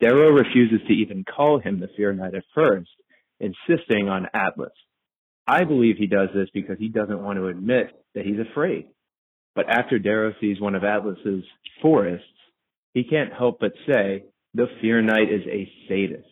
[0.00, 2.90] Darrow refuses to even call him the Fear Knight at first,
[3.38, 4.72] insisting on Atlas.
[5.46, 8.86] I believe he does this because he doesn't want to admit that he's afraid.
[9.54, 11.44] But after Darrow sees one of Atlas's
[11.82, 12.26] forests,
[12.94, 14.24] he can't help but say
[14.54, 16.28] the Fear Knight is a sadist.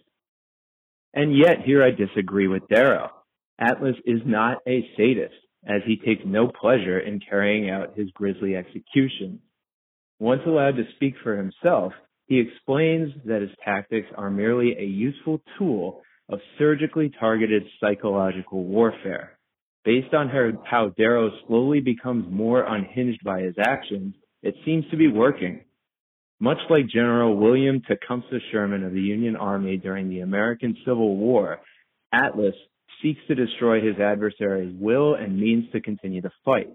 [1.15, 3.11] And yet here I disagree with Darrow.
[3.59, 5.35] Atlas is not a sadist,
[5.67, 9.41] as he takes no pleasure in carrying out his grisly executions.
[10.21, 11.93] Once allowed to speak for himself,
[12.29, 19.39] he explains that his tactics are merely a useful tool of surgically targeted psychological warfare.
[19.85, 24.99] Based on her, how Darrow slowly becomes more unhinged by his actions, it seems to
[24.99, 25.65] be working.
[26.39, 31.61] Much like General William Tecumseh Sherman of the Union Army during the American Civil War,
[32.13, 32.55] Atlas
[33.03, 36.69] seeks to destroy his adversary's will and means to continue the fight.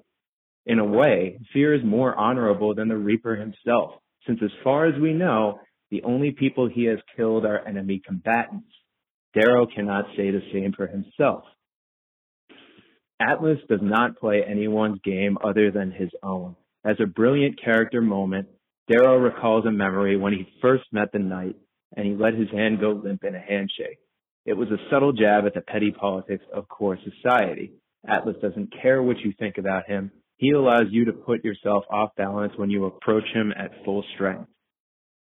[0.66, 3.96] In a way, fear is more honorable than the Reaper himself,
[4.26, 5.60] since as far as we know,
[5.92, 8.68] the only people he has killed are enemy combatants.
[9.34, 11.44] Darrow cannot say the same for himself.
[13.20, 16.56] Atlas does not play anyone's game other than his own.
[16.84, 18.48] As a brilliant character moment,
[18.92, 21.56] Darrow recalls a memory when he first met the knight
[21.96, 24.00] and he let his hand go limp in a handshake.
[24.46, 27.74] It was a subtle jab at the petty politics of core society.
[28.06, 30.12] Atlas doesn't care what you think about him.
[30.44, 34.50] He allows you to put yourself off balance when you approach him at full strength.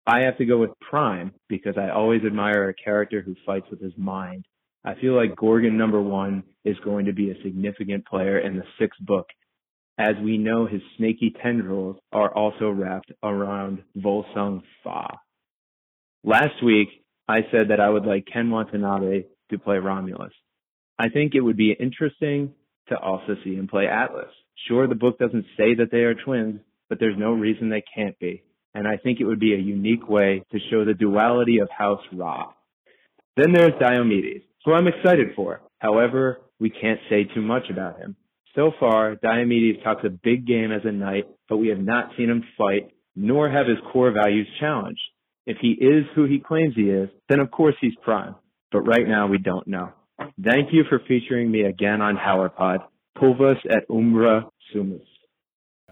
[0.06, 3.82] I have to go with Prime because I always admire a character who fights with
[3.82, 4.44] his mind.
[4.84, 8.62] I feel like Gorgon number one is going to be a significant player in the
[8.78, 9.26] sixth book.
[9.98, 15.08] As we know, his snaky tendrils are also wrapped around Volsung Fa.
[16.22, 16.88] Last week,
[17.26, 20.32] I said that I would like Ken Watanabe to play Romulus.
[21.00, 22.54] I think it would be interesting
[22.90, 24.30] to also see him play Atlas.
[24.68, 28.18] Sure, the book doesn't say that they are twins, but there's no reason they can't
[28.18, 28.42] be.
[28.74, 32.02] And I think it would be a unique way to show the duality of House
[32.12, 32.54] Raa.
[33.36, 35.60] Then there's Diomedes, who I'm excited for.
[35.78, 38.16] However, we can't say too much about him.
[38.54, 42.28] So far, Diomedes talks a big game as a knight, but we have not seen
[42.28, 45.00] him fight, nor have his core values challenged.
[45.46, 48.34] If he is who he claims he is, then of course he's prime.
[48.72, 49.92] But right now we don't know.
[50.42, 52.78] Thank you for featuring me again on HowlerPod.
[53.16, 55.00] Pulvis et umbra sumus.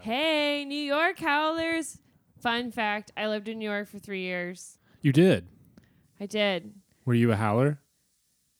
[0.01, 1.99] Hey, New York Howlers.
[2.39, 4.77] Fun fact I lived in New York for three years.
[5.01, 5.47] You did.
[6.19, 6.73] I did.
[7.05, 7.79] Were you a howler?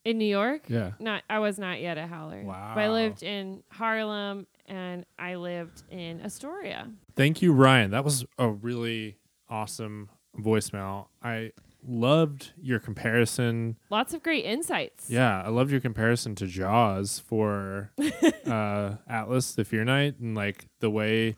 [0.05, 0.63] In New York?
[0.67, 0.91] Yeah.
[0.99, 2.43] Not I was not yet a howler.
[2.43, 6.89] But I lived in Harlem and I lived in Astoria.
[7.15, 7.91] Thank you, Ryan.
[7.91, 9.17] That was a really
[9.49, 11.07] awesome voicemail.
[11.21, 11.51] I
[11.85, 13.77] loved your comparison.
[13.89, 15.09] Lots of great insights.
[15.09, 17.91] Yeah, I loved your comparison to Jaws for
[18.45, 21.35] uh, Atlas, the Fear Knight, and like the way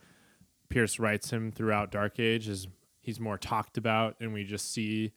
[0.69, 2.67] Pierce writes him throughout Dark Age is
[2.99, 5.11] he's more talked about, and we just see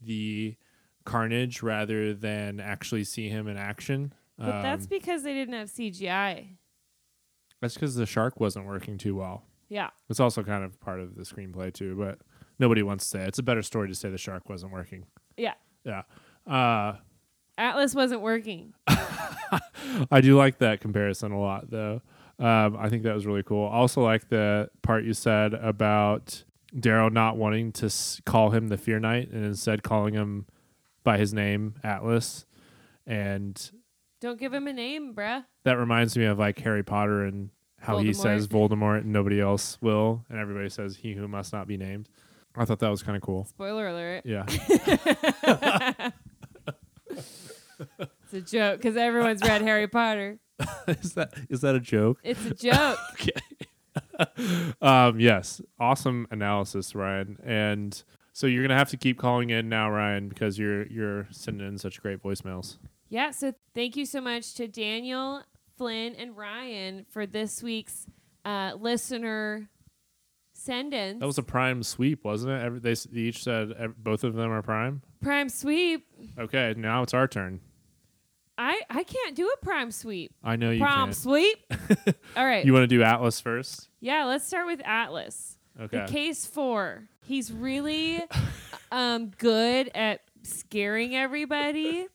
[0.00, 0.56] the
[1.04, 4.12] carnage rather than actually see him in action.
[4.38, 6.56] But that's Um, because they didn't have CGI.
[7.60, 9.44] that's because the shark wasn't working too well.
[9.68, 9.90] Yeah.
[10.08, 12.18] It's also kind of part of the screenplay too, but
[12.60, 13.28] nobody wants to say it.
[13.28, 15.06] it's a better story to say the shark wasn't working.
[15.36, 15.54] Yeah.
[15.84, 16.02] Yeah.
[16.46, 16.96] Uh,
[17.58, 18.74] Atlas wasn't working.
[20.10, 22.02] I do like that comparison a lot, though.
[22.38, 23.68] Um, I think that was really cool.
[23.68, 26.44] I also like the part you said about
[26.78, 30.46] Darrow not wanting to s- call him the Fear Knight and instead calling him
[31.04, 32.46] by his name, Atlas.
[33.06, 33.70] And
[34.20, 35.44] Don't give him a name, bruh.
[35.64, 39.78] that reminds me of like Harry Potter and how he says Voldemort and nobody else
[39.80, 42.08] will, and everybody says he who must not be named.
[42.56, 43.44] I thought that was kind of cool.
[43.44, 44.24] Spoiler alert.
[44.24, 44.46] Yeah.
[48.32, 50.38] It's a joke because everyone's read Harry Potter.
[50.88, 52.18] is that is that a joke?
[52.22, 52.98] It's a joke.
[53.14, 54.72] okay.
[54.80, 57.38] um, yes, awesome analysis, Ryan.
[57.42, 58.00] And
[58.32, 61.78] so you're gonna have to keep calling in now, Ryan, because you're you're sending in
[61.78, 62.76] such great voicemails.
[63.08, 65.42] Yeah, so thank you so much to Daniel,
[65.76, 68.06] Flynn, and Ryan for this week's
[68.44, 69.68] uh, listener
[70.60, 71.20] send-ins.
[71.20, 72.62] That was a prime sweep, wasn't it?
[72.64, 75.02] Every, they, they each said ev- both of them are prime.
[75.22, 76.06] prime sweep.
[76.38, 77.60] Okay, now it's our turn.
[78.58, 80.34] I I can't do a prime sweep.
[80.44, 81.12] I know you Prom can.
[81.14, 81.58] sweep.
[82.36, 82.64] All right.
[82.64, 83.88] You want to do Atlas first?
[84.00, 85.56] yeah, let's start with Atlas.
[85.80, 86.04] Okay.
[86.04, 87.08] The case four.
[87.24, 88.20] He's really
[88.92, 92.06] um, good at scaring everybody.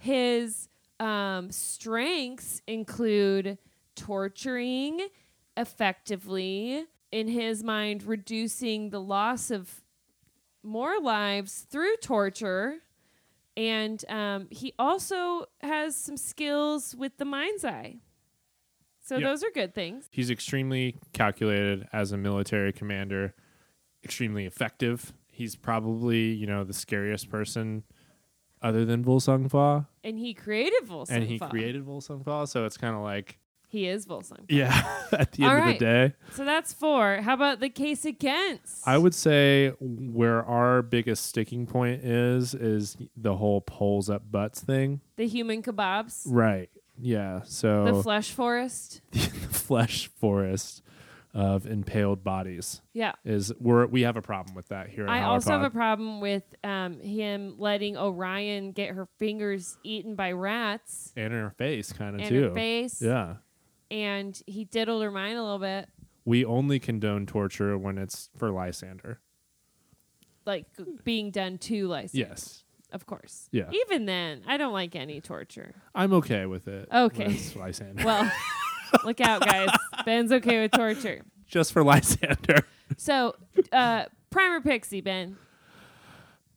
[0.00, 0.68] His
[0.98, 3.58] um, strengths include
[3.94, 5.06] torturing
[5.56, 6.84] effectively,
[7.14, 9.82] in his mind, reducing the loss of
[10.64, 12.78] more lives through torture.
[13.56, 17.98] And um, he also has some skills with the mind's eye.
[19.00, 19.28] So Yeah.
[19.28, 20.08] those are good things.
[20.10, 23.34] He's extremely calculated as a military commander,
[24.02, 25.12] extremely effective.
[25.28, 27.84] He's probably, you know, the scariest person
[28.60, 29.86] other than Volsung Fa.
[30.02, 33.38] And he created Volsung and he created Volsung Fa, so it's kind of like
[33.74, 34.44] He is Volsung.
[34.48, 35.78] yeah, at the end of right.
[35.78, 36.14] the day.
[36.34, 37.16] So that's four.
[37.22, 38.86] How about the case against?
[38.86, 44.60] I would say where our biggest sticking point is is the whole poles up butts
[44.60, 45.00] thing.
[45.16, 46.70] the human kebabs, Right.
[47.00, 47.40] Yeah.
[47.44, 49.00] So the flesh forest.
[49.10, 50.82] the flesh forest
[51.34, 53.14] of impaled bodies Yeah.
[53.24, 55.08] is we're we have a problem with that here.
[55.08, 60.30] I also have a problem with um, him letting Orion get her fingers eaten by
[60.30, 62.42] rats and in her face, kind of and too.
[62.44, 63.02] her face.
[63.02, 63.34] Yeah.
[63.94, 65.88] And he diddled her mind a little bit.
[66.24, 69.20] We only condone torture when it's for Lysander.
[70.44, 70.66] Like
[71.04, 72.28] being done to Lysander.
[72.30, 72.64] Yes.
[72.90, 73.48] Of course.
[73.52, 73.70] Yeah.
[73.72, 75.74] Even then, I don't like any torture.
[75.94, 76.88] I'm okay with it.
[76.92, 77.26] Okay.
[77.26, 78.04] when it's Lysander.
[78.04, 78.30] Well,
[79.04, 79.68] look out, guys.
[80.04, 81.22] Ben's okay with torture.
[81.46, 82.66] Just for Lysander.
[82.96, 83.36] So,
[83.70, 85.36] uh, Primer Pixie, Ben.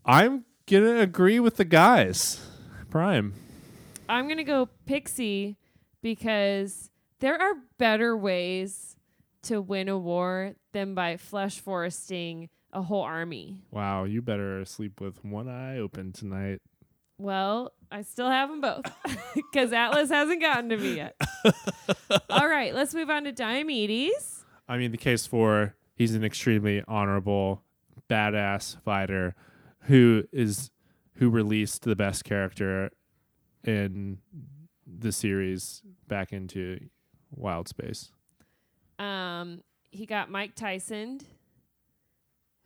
[0.03, 2.41] I'm gonna agree with the guys.
[2.89, 3.33] Prime.
[4.09, 5.57] I'm going to go Pixie
[6.01, 6.89] because
[7.19, 8.95] there are better ways
[9.43, 13.57] to win a war than by flesh foresting a whole army.
[13.71, 16.61] Wow, you better sleep with one eye open tonight.
[17.17, 18.85] Well, I still have them both
[19.35, 21.15] because Atlas hasn't gotten to me yet.
[22.29, 24.43] All right, let's move on to Diomedes.
[24.67, 27.63] I mean, the case for he's an extremely honorable
[28.09, 29.35] badass fighter
[29.83, 30.69] who is
[31.15, 32.91] who released the best character
[33.63, 34.19] in
[34.85, 36.79] the series back into
[37.35, 38.11] wild space.
[38.99, 39.61] Um,
[39.91, 41.21] he got Mike Tyson.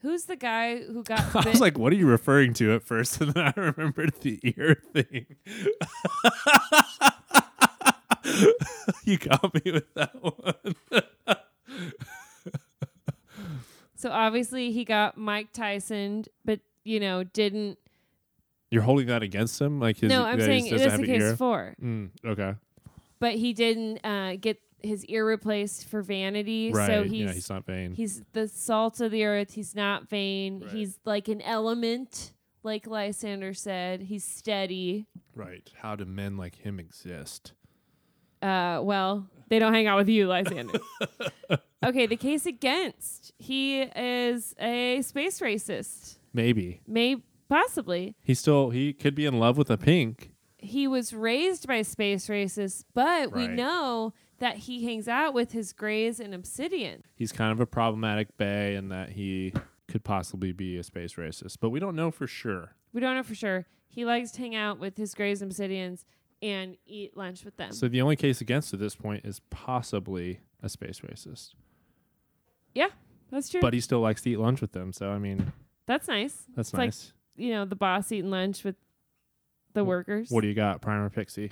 [0.02, 1.36] Who's the guy who got?
[1.36, 3.22] I bit- was like, what are you referring to at first?
[3.22, 5.26] And then I remembered the ear thing.
[9.04, 10.56] you got me with that one.
[13.96, 17.78] so obviously he got Mike Tyson, but you know didn't.
[18.70, 19.80] You're holding that against him?
[19.80, 21.36] Like his no, I'm saying it is the case ear?
[21.36, 22.54] four, Mm, okay.
[23.22, 26.72] But he didn't uh, get his ear replaced for vanity.
[26.74, 26.88] Right.
[26.88, 27.94] So he's yeah, he's not vain.
[27.94, 29.54] He's the salt of the earth.
[29.54, 30.62] He's not vain.
[30.62, 30.72] Right.
[30.72, 34.02] He's like an element, like Lysander said.
[34.02, 35.06] He's steady.
[35.36, 35.70] right.
[35.78, 37.54] How do men like him exist?
[38.42, 40.80] Uh, well, they don't hang out with you, Lysander.
[41.86, 43.34] okay, the case against.
[43.38, 46.18] He is a space racist.
[46.34, 46.82] Maybe.
[46.88, 47.18] May
[47.48, 48.16] possibly.
[48.24, 50.31] He still he could be in love with a pink.
[50.62, 53.56] He was raised by space racists, but we Right.
[53.56, 57.04] know that he hangs out with his grays and obsidian.
[57.16, 59.54] He's kind of a problematic bay in that he
[59.88, 62.76] could possibly be a space racist, but we don't know for sure.
[62.94, 63.66] We don't know for sure.
[63.90, 66.06] He likes to hang out with his grays and obsidians
[66.42, 67.72] and eat lunch with them.
[67.72, 71.54] So the only case against at this point is possibly a space racist.
[72.74, 72.88] Yeah,
[73.30, 73.62] that's true.
[73.62, 75.52] But he still likes to eat lunch with them, so I mean
[75.88, 76.46] That's nice.
[76.56, 77.14] that's It's like- nice.
[77.36, 78.76] You know, the boss eating lunch with
[79.74, 80.30] the workers.
[80.30, 81.52] what do you got, Prime or Pixie?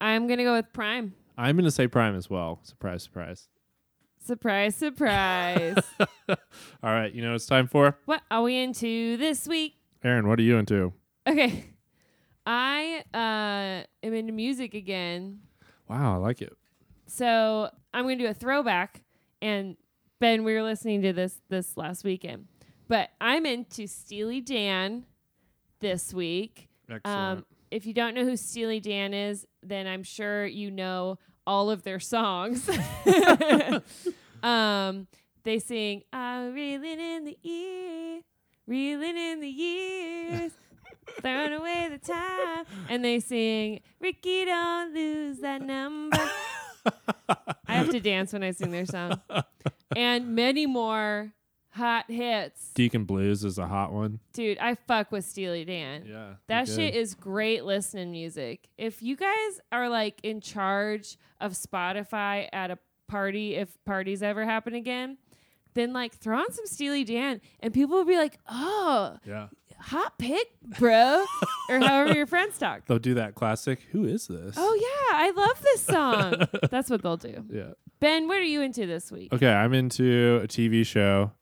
[0.00, 1.14] I'm gonna go with Prime.
[1.38, 2.60] I'm gonna say Prime as well.
[2.62, 3.48] Surprise, surprise.
[4.24, 5.76] Surprise, surprise.
[6.28, 6.36] All
[6.82, 7.98] right, you know what it's time for?
[8.04, 9.74] what are we into this week?
[10.04, 10.92] Aaron, what are you into?
[11.26, 11.66] Okay.
[12.44, 15.40] I uh am into music again.
[15.88, 16.56] Wow, I like it.
[17.06, 19.02] So I'm gonna do a throwback
[19.40, 19.76] and
[20.20, 22.46] Ben, we were listening to this this last weekend.
[22.88, 25.04] But I'm into Steely Dan
[25.80, 26.68] this week.
[26.92, 27.38] Excellent.
[27.38, 31.70] Um, if you don't know who Steely Dan is, then I'm sure you know all
[31.70, 32.68] of their songs.
[34.42, 35.06] um,
[35.44, 38.20] they sing "I'm reeling in the year,
[38.66, 40.52] reeling in the years,
[41.20, 46.18] throwing away the time," and they sing "Ricky, don't lose that number."
[47.66, 49.20] I have to dance when I sing their song,
[49.96, 51.32] and many more
[51.72, 52.70] hot hits.
[52.74, 54.20] Deacon Blues is a hot one.
[54.32, 56.04] Dude, I fuck with Steely Dan.
[56.06, 56.34] Yeah.
[56.46, 58.68] That shit is great listening music.
[58.78, 64.44] If you guys are like in charge of Spotify at a party, if parties ever
[64.44, 65.18] happen again,
[65.74, 69.48] then like throw on some Steely Dan and people will be like, oh, Yeah.
[69.78, 70.48] hot pick,
[70.78, 71.24] bro.
[71.70, 72.84] or however your friends talk.
[72.86, 73.80] They'll do that classic.
[73.92, 74.54] Who is this?
[74.58, 76.46] Oh, yeah, I love this song.
[76.70, 77.44] That's what they'll do.
[77.50, 77.70] Yeah.
[78.00, 79.32] Ben, what are you into this week?
[79.32, 81.32] Okay, I'm into a TV show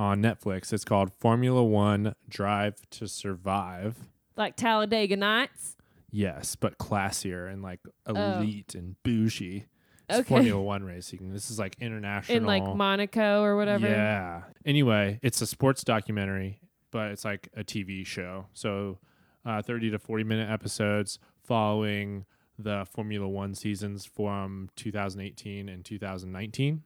[0.00, 0.72] on Netflix.
[0.72, 3.96] It's called Formula One Drive to Survive.
[4.34, 5.76] Like Talladega Nights?
[6.10, 9.66] Yes, but classier and like elite and bougie.
[10.08, 10.20] It's Oh.
[10.20, 10.28] Okay.
[10.28, 11.32] Formula One racing.
[11.32, 12.38] This is like international.
[12.38, 13.86] In like Monaco or whatever?
[13.86, 14.42] Yeah.
[14.64, 18.46] Anyway, it's a sports documentary, but it's like a TV show.
[18.54, 18.98] So,
[19.44, 22.24] uh, 30 to 40 minute episodes following
[22.58, 26.82] the Formula One seasons from 2018 and 2019.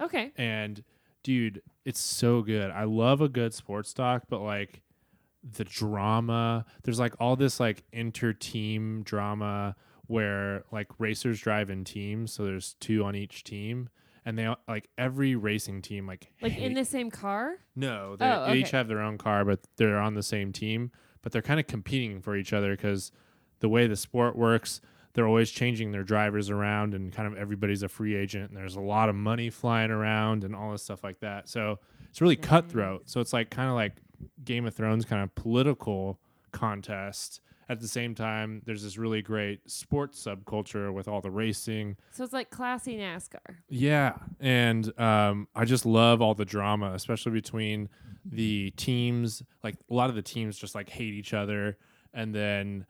[0.00, 0.32] Okay.
[0.36, 0.82] And
[1.24, 2.70] dude, it's so good.
[2.70, 4.82] I love a good sports doc, but like
[5.42, 9.74] the drama, there's like all this like inter-team drama
[10.06, 13.88] where like racers drive in teams, so there's two on each team,
[14.24, 17.56] and they like every racing team like Like in the same car?
[17.74, 20.92] no, they, Oh, they each have their own car, but they're on the same team.
[21.22, 23.10] But they're kind of competing for each other because
[23.60, 24.82] the way the sport works,
[25.14, 28.50] they're always changing their drivers around, and kind of everybody's a free agent.
[28.50, 31.48] And there's a lot of money flying around and all this stuff like that.
[31.48, 31.78] So
[32.10, 33.08] it's really cutthroat.
[33.08, 33.96] So it's like kind of like
[34.44, 36.18] Game of Thrones kind of political
[36.52, 37.40] contest.
[37.66, 42.22] At the same time, there's this really great sports subculture with all the racing So
[42.22, 43.56] it's like classy NASCAR.
[43.70, 47.88] yeah, and um, I just love all the drama, especially between
[48.22, 49.42] the teams.
[49.62, 51.78] Like a lot of the teams just like hate each other,
[52.12, 52.84] and then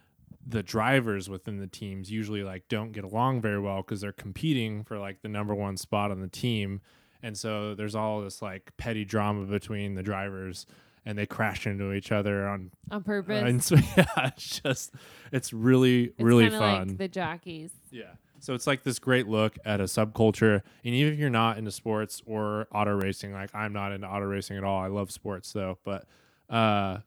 [0.46, 4.84] the drivers within the teams usually like don't get along very well because they're competing
[4.84, 6.80] for like the number one spot on the team,
[7.22, 10.66] and so there's all this like petty drama between the drivers,
[11.06, 12.70] and they crash into each other on.
[12.90, 13.42] On purpose.
[13.42, 14.92] and so yeah, it's just
[15.32, 16.88] it's really It's really fun.
[16.88, 17.70] Like the jockeys.
[17.90, 18.12] Yeah.
[18.40, 20.60] So it's like this great look at a subculture.
[20.84, 24.26] And even if you're not into sports or auto racing, like I'm not into auto
[24.26, 24.78] racing at all.
[24.82, 26.04] I love sports though, but
[26.50, 26.98] uh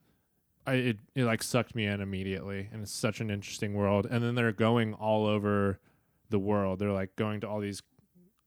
[0.68, 4.06] I it, it like sucked me in immediately and it's such an interesting world.
[4.10, 5.80] And then they're going all over
[6.30, 6.77] the world.
[6.80, 7.81] They're like going to all these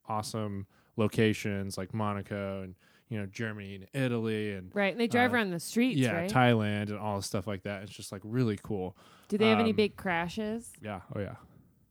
[0.09, 0.67] awesome
[0.97, 2.75] locations like Monaco and
[3.09, 4.93] you know Germany and Italy and Right.
[4.93, 6.31] And they drive Uh, around the streets, yeah right?
[6.31, 7.83] Thailand and all this stuff like that.
[7.83, 8.97] It's just like really cool.
[9.29, 10.73] Do they have any um, big crashes?
[10.83, 11.01] Yeah.
[11.15, 11.37] Oh yeah.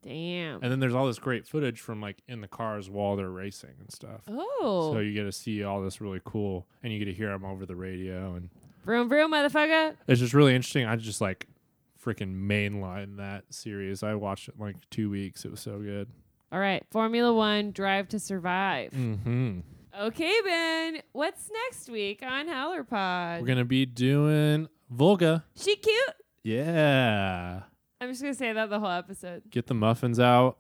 [0.02, 0.62] Damn.
[0.64, 3.74] And then there's all this great footage from like in the cars while they're racing
[3.80, 4.22] and stuff.
[4.30, 4.92] oh.
[4.94, 7.44] So you get to see all this really cool, and you get to hear them
[7.44, 8.50] over the radio, and
[8.84, 9.96] vroom vroom, motherfucker.
[10.08, 10.86] it's just really interesting.
[10.86, 11.48] I just like
[12.04, 14.04] freaking mainline that series.
[14.04, 15.46] I watched it in like two weeks.
[15.46, 16.08] It was so good.
[16.52, 16.84] All right.
[16.92, 18.92] Formula One, Drive to Survive.
[18.92, 19.60] Mm-hmm.
[20.02, 21.02] Okay, Ben.
[21.12, 23.42] What's next week on Howler Pod?
[23.42, 25.44] We're gonna be doing Volga.
[25.56, 26.14] she cute?
[26.44, 27.62] Yeah.
[28.02, 29.44] I'm just gonna say that the whole episode.
[29.50, 30.58] Get the muffins out.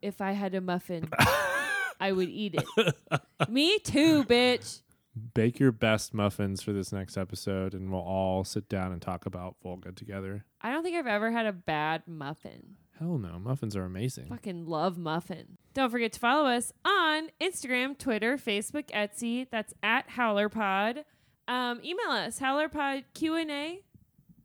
[0.00, 1.08] If I had a muffin,
[2.00, 2.94] I would eat it.
[3.48, 4.82] Me too, bitch.
[5.34, 9.26] Bake your best muffins for this next episode, and we'll all sit down and talk
[9.26, 10.44] about Volga together.
[10.60, 12.76] I don't think I've ever had a bad muffin.
[12.98, 14.26] Hell no, muffins are amazing.
[14.28, 15.58] Fucking love muffin.
[15.72, 19.46] Don't forget to follow us on Instagram, Twitter, Facebook, Etsy.
[19.50, 21.04] That's at HowlerPod.
[21.46, 23.82] Um, email us HowlerPodQ&A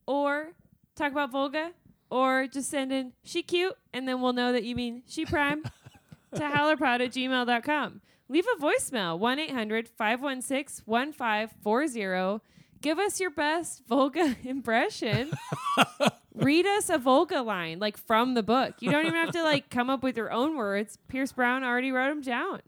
[0.06, 0.54] or
[0.96, 1.72] talk about Volga
[2.10, 5.64] or just send in she cute and then we'll know that you mean she prime
[6.36, 8.02] to howlerpod at gmail.com.
[8.34, 9.20] Leave a voicemail
[10.00, 12.42] 1-800-516-1540.
[12.82, 15.32] Give us your best Volga impression.
[16.34, 18.74] Read us a Volga line, like from the book.
[18.80, 20.98] You don't even have to like come up with your own words.
[21.08, 22.62] Pierce Brown already wrote them down.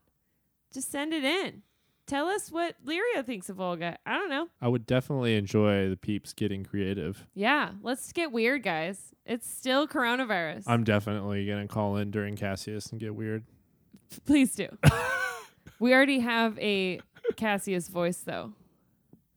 [0.71, 1.63] Just send it in.
[2.05, 3.97] Tell us what Lyria thinks of Volga.
[4.05, 4.49] I don't know.
[4.61, 7.25] I would definitely enjoy the peeps getting creative.
[7.33, 9.15] Yeah, let's get weird, guys.
[9.25, 10.65] It's still coronavirus.
[10.67, 13.45] I'm definitely gonna call in during Cassius and get weird.
[14.27, 14.67] Please do.
[15.79, 16.99] we already have a
[17.35, 18.53] Cassius voice, though.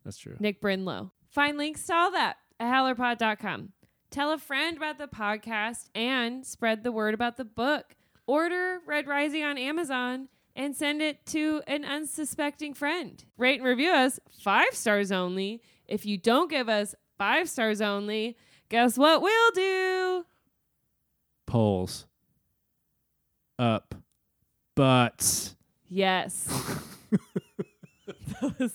[0.04, 0.36] That's true.
[0.38, 1.10] Nick Brinlow.
[1.30, 3.72] Find links to all that at howlerpod.com.
[4.10, 7.94] Tell a friend about the podcast and spread the word about the book.
[8.26, 13.22] Order Red Rising on Amazon and send it to an unsuspecting friend.
[13.36, 15.62] Rate and review us five stars only.
[15.86, 18.36] If you don't give us five stars only,
[18.68, 20.24] guess what we'll do?
[21.46, 22.06] Poles
[23.58, 23.94] Up.
[24.74, 25.56] Butts.
[25.90, 26.44] Yes.
[28.40, 28.72] that was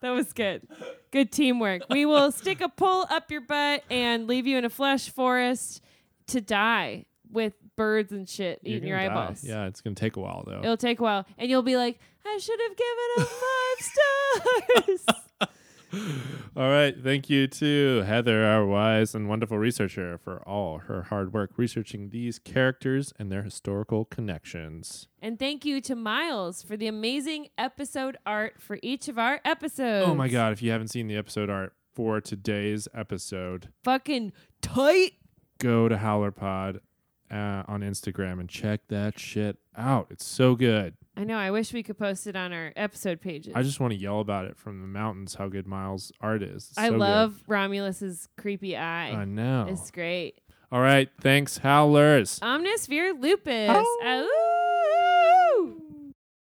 [0.00, 0.62] that was good.
[1.10, 1.82] Good teamwork.
[1.90, 5.82] We will stick a pole up your butt and leave you in a flesh forest
[6.28, 9.06] to die with birds and shit You're eating your die.
[9.06, 9.42] eyeballs.
[9.42, 10.60] Yeah, it's gonna take a while though.
[10.62, 11.26] It'll take a while.
[11.38, 13.26] And you'll be like, I should have given him
[14.86, 15.50] five stars.
[16.56, 16.94] All right.
[17.02, 22.10] Thank you to Heather, our wise and wonderful researcher, for all her hard work researching
[22.10, 25.08] these characters and their historical connections.
[25.20, 30.06] and thank you to Miles for the amazing episode art for each of our episodes.
[30.08, 30.52] Oh my God.
[30.52, 35.12] If you haven't seen the episode art for today's episode, Fucking tight.
[35.58, 36.80] go to HowlerPod
[37.30, 40.08] uh, on Instagram and check that shit out.
[40.10, 40.94] It's so good.
[41.16, 41.36] I know.
[41.36, 43.52] I wish we could post it on our episode pages.
[43.54, 46.68] I just want to yell about it from the mountains how good Miles' art is.
[46.70, 47.00] It's I so good.
[47.00, 49.10] love Romulus's creepy eye.
[49.10, 49.66] I know.
[49.68, 50.40] It's great.
[50.72, 51.08] All right.
[51.20, 52.40] Thanks, Howlers.
[52.42, 53.70] Omnis vir lupus.
[53.70, 54.00] Oh.
[54.04, 54.63] Ow.